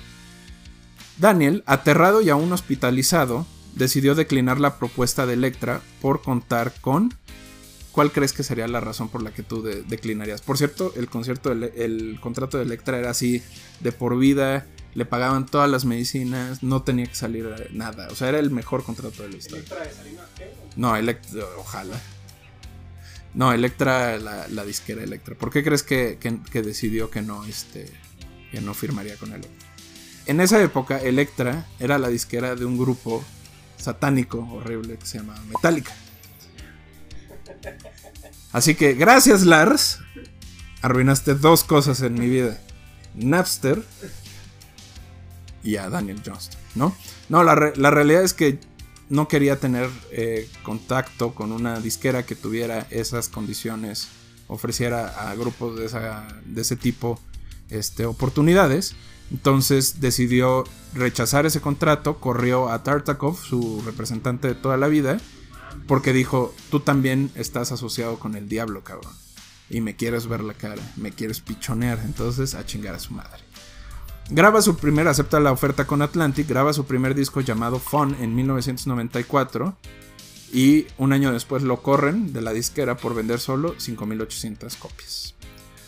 [1.16, 7.14] Daniel, aterrado y aún hospitalizado, decidió declinar la propuesta de Elektra por contar con
[7.92, 10.40] ¿Cuál crees que sería la razón por la que tú de declinarías?
[10.40, 13.42] Por cierto, el concierto, el, el, contrato de Electra era así
[13.80, 18.08] de por vida, le pagaban todas las medicinas, no tenía que salir nada.
[18.10, 19.64] O sea, era el mejor contrato de la historia.
[19.64, 20.26] ¿Electra de Salinas?
[20.76, 22.00] No, Electra, ojalá.
[23.34, 25.34] No, Electra, la, la disquera Electra.
[25.34, 27.90] ¿Por qué crees que, que, que, decidió que no, este,
[28.50, 29.68] que no firmaría con Electra?
[30.24, 33.22] En esa época, Electra era la disquera de un grupo
[33.76, 35.92] satánico horrible que se llamaba Metallica.
[38.52, 39.98] Así que gracias Lars.
[40.82, 42.58] Arruinaste dos cosas en mi vida.
[43.14, 43.82] Napster
[45.62, 46.96] y a Daniel Johnston, ¿no?
[47.28, 48.58] No, la, la realidad es que
[49.12, 54.08] no quería tener eh, contacto con una disquera que tuviera esas condiciones,
[54.48, 55.88] ofreciera a grupos de,
[56.46, 57.20] de ese tipo
[57.68, 58.96] este, oportunidades.
[59.30, 65.18] Entonces decidió rechazar ese contrato, corrió a Tartakov, su representante de toda la vida,
[65.86, 69.12] porque dijo, tú también estás asociado con el diablo, cabrón.
[69.70, 73.42] Y me quieres ver la cara, me quieres pichonear, entonces a chingar a su madre.
[74.30, 78.34] Graba su primer, acepta la oferta con Atlantic, graba su primer disco llamado Fun en
[78.34, 79.76] 1994
[80.52, 85.34] y un año después lo corren de la disquera por vender solo 5.800 copias.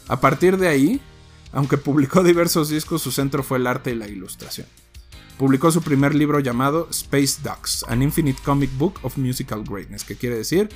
[0.08, 1.00] A partir de ahí,
[1.52, 4.66] aunque publicó diversos discos, su centro fue el arte y la ilustración
[5.38, 10.16] publicó su primer libro llamado Space Ducks, An Infinite Comic Book of Musical Greatness, que
[10.16, 10.68] quiere decir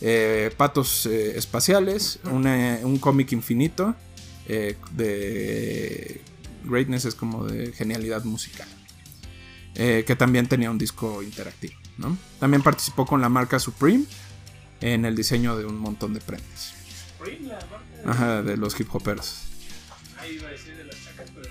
[0.00, 3.94] eh, patos eh, espaciales, una, un cómic infinito
[4.48, 6.22] eh, de
[6.64, 8.68] greatness es como de genialidad musical,
[9.74, 11.74] que también tenía un disco interactivo.
[11.98, 12.16] ¿no?
[12.38, 14.04] También participó con la marca Supreme
[14.80, 16.74] en el diseño de un montón de prendas.
[17.18, 18.10] Supreme, la marca.
[18.10, 19.42] Ajá, de los hip hoperos.
[20.18, 21.50] Ahí iba a decir de las chacas, pero.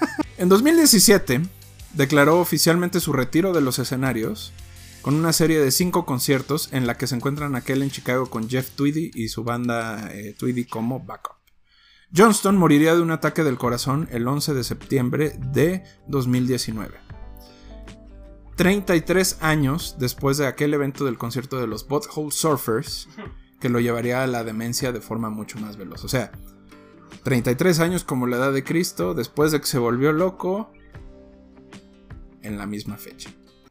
[0.36, 1.42] En 2017
[1.92, 4.52] declaró oficialmente su retiro de los escenarios
[5.00, 8.48] con una serie de cinco conciertos en la que se encuentran aquel en Chicago con
[8.48, 11.36] Jeff Tweedy y su banda eh, Tweedy como backup.
[12.16, 16.94] Johnston moriría de un ataque del corazón el 11 de septiembre de 2019.
[18.56, 23.08] 33 años después de aquel evento del concierto de los Butthole Surfers
[23.60, 26.04] que lo llevaría a la demencia de forma mucho más veloz.
[26.04, 26.32] O sea,
[27.22, 30.70] 33 años como la edad de Cristo después de que se volvió loco
[32.42, 33.30] en la misma fecha.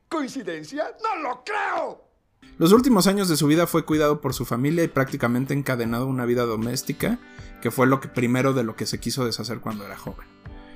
[0.09, 0.95] ¿Coincidencia?
[1.03, 2.13] ¡No lo creo!
[2.57, 6.07] Los últimos años de su vida fue cuidado por su familia y prácticamente encadenado a
[6.07, 7.19] una vida doméstica,
[7.61, 10.27] que fue lo que primero de lo que se quiso deshacer cuando era joven.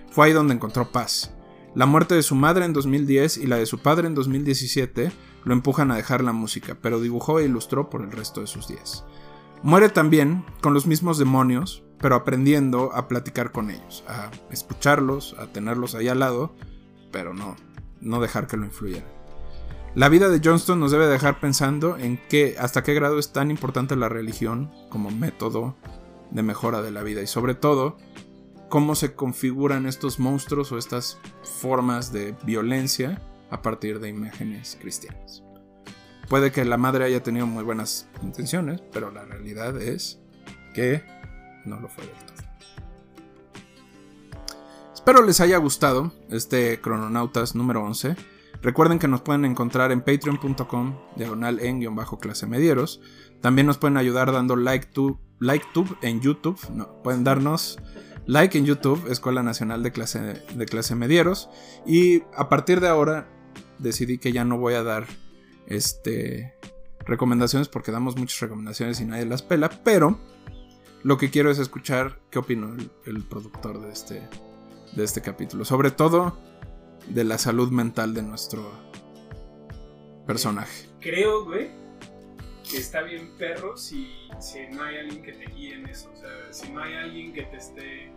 [0.09, 1.31] Fue ahí donde encontró paz.
[1.75, 5.11] La muerte de su madre en 2010 y la de su padre en 2017
[5.43, 8.67] lo empujan a dejar la música, pero dibujó e ilustró por el resto de sus
[8.67, 9.05] días.
[9.61, 15.47] Muere también con los mismos demonios, pero aprendiendo a platicar con ellos, a escucharlos, a
[15.47, 16.55] tenerlos ahí al lado,
[17.11, 17.55] pero no,
[18.01, 19.17] no dejar que lo influyeran.
[19.95, 23.49] La vida de Johnston nos debe dejar pensando en qué, hasta qué grado es tan
[23.49, 25.75] importante la religión como método
[26.29, 27.97] de mejora de la vida y sobre todo
[28.69, 31.17] cómo se configuran estos monstruos o estas
[31.61, 35.43] formas de violencia a partir de imágenes cristianas.
[36.29, 40.19] Puede que la madre haya tenido muy buenas intenciones, pero la realidad es
[40.73, 41.03] que
[41.67, 42.47] no lo fue del todo.
[44.93, 48.15] Espero les haya gustado este Crononautas número 11.
[48.61, 52.99] Recuerden que nos pueden encontrar en patreon.com, diagonal en guion bajo clase medieros.
[53.41, 56.59] También nos pueden ayudar dando like to, like tube en YouTube.
[57.03, 57.77] Pueden darnos
[58.25, 61.49] like en YouTube, Escuela Nacional de Clase, de clase Medieros.
[61.85, 63.29] Y a partir de ahora
[63.79, 65.07] decidí que ya no voy a dar
[65.67, 66.53] este,
[67.05, 69.69] recomendaciones porque damos muchas recomendaciones y nadie las pela.
[69.83, 70.19] Pero
[71.03, 72.75] lo que quiero es escuchar qué opinó
[73.05, 74.27] el, productor de este,
[74.93, 75.65] de este capítulo.
[75.65, 76.37] Sobre todo
[77.07, 78.71] de la salud mental de nuestro
[80.25, 80.89] personaje.
[80.99, 81.69] Creo, güey,
[82.69, 86.11] que está bien perro si, si no hay alguien que te guíe en eso.
[86.13, 88.11] O sea, si no hay alguien que te esté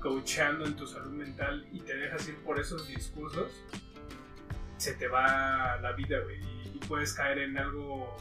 [0.00, 3.52] coachando en tu salud mental y te dejas ir por esos discursos,
[4.76, 6.40] se te va la vida, güey.
[6.74, 8.16] Y, puedes caer en algo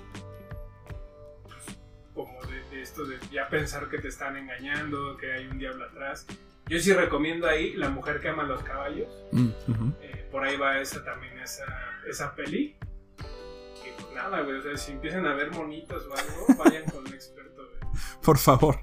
[2.13, 5.85] como de, de, esto de ya pensar que te están engañando, que hay un diablo
[5.85, 6.25] atrás.
[6.67, 9.09] Yo sí recomiendo ahí La mujer que ama los caballos.
[9.31, 9.93] Mm, uh-huh.
[10.01, 11.65] eh, por ahí va esa también, esa,
[12.07, 12.77] esa peli.
[13.19, 14.57] Y pues nada, güey.
[14.57, 17.93] O sea, si empiezan a ver monitos o algo, vayan con un experto, güey.
[18.23, 18.79] Por favor,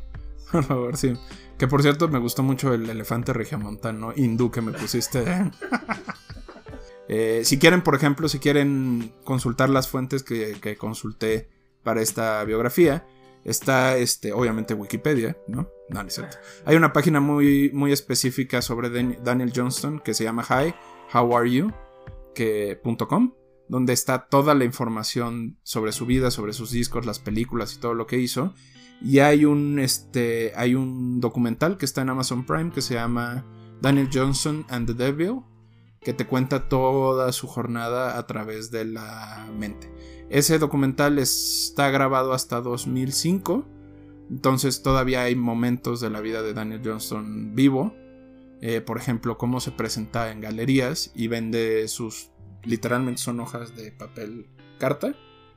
[0.53, 1.15] por favor, sí.
[1.59, 5.25] Que por cierto, me gustó mucho el elefante regiomontano hindú que me pusiste.
[7.09, 11.49] eh, si quieren, por ejemplo, si quieren consultar las fuentes que, que consulté
[11.83, 13.07] para esta biografía,
[13.49, 15.69] está este obviamente Wikipedia, ¿no?
[15.89, 16.37] No, cierto.
[16.67, 20.75] Hay una página muy, muy específica sobre Daniel Johnston que se llama Hi,
[21.13, 21.73] How Are You?
[22.35, 22.81] Que,
[23.69, 27.95] donde está toda la información sobre su vida, sobre sus discos, las películas y todo
[27.95, 28.55] lo que hizo.
[29.01, 33.45] Y hay un, este, hay un documental que está en Amazon Prime que se llama
[33.81, 35.41] Daniel Johnston and the Devil,
[36.01, 39.91] que te cuenta toda su jornada a través de la mente.
[40.31, 43.67] Ese documental está grabado hasta 2005.
[44.31, 47.95] Entonces todavía hay momentos de la vida de Daniel Johnston vivo.
[48.61, 52.31] Eh, por ejemplo, cómo se presenta en galerías y vende sus...
[52.65, 54.49] Literalmente son hojas de papel
[54.79, 55.15] carta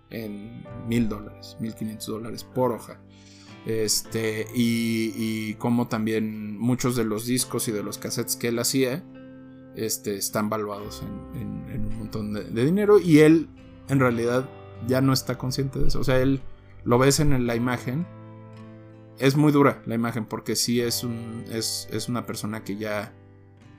[0.09, 3.01] en mil dólares, mil quinientos dólares por hoja.
[3.65, 8.59] Este, y, y cómo también muchos de los discos y de los cassettes que él
[8.59, 9.03] hacía
[9.75, 11.03] este, están valuados
[11.35, 12.99] en, un montón de dinero.
[12.99, 13.49] Y él,
[13.89, 14.49] en realidad,
[14.87, 15.99] ya no está consciente de eso.
[15.99, 16.41] O sea, él
[16.83, 18.05] lo ves en la imagen.
[19.19, 23.13] Es muy dura la imagen porque sí es, un, es, es una persona que ya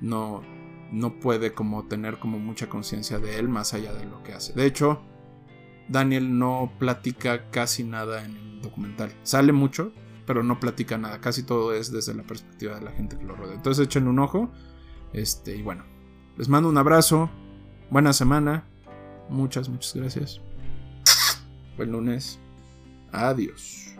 [0.01, 0.43] no,
[0.93, 4.53] no puede como tener como mucha conciencia de él más allá de lo que hace.
[4.53, 5.03] De hecho,
[5.89, 9.13] Daniel no platica casi nada en el documental.
[9.23, 9.93] Sale mucho,
[10.27, 11.21] pero no platica nada.
[11.21, 13.55] Casi todo es desde la perspectiva de la gente que lo rodea.
[13.55, 14.51] Entonces echen un ojo.
[15.13, 15.85] Este, y bueno,
[16.37, 17.31] les mando un abrazo.
[17.91, 18.69] Buena semana.
[19.29, 20.52] Muchas, muchas gracias.
[21.77, 22.39] Pues Buen lunes.
[23.13, 23.97] Adiós.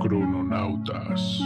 [0.00, 1.41] Crononautas.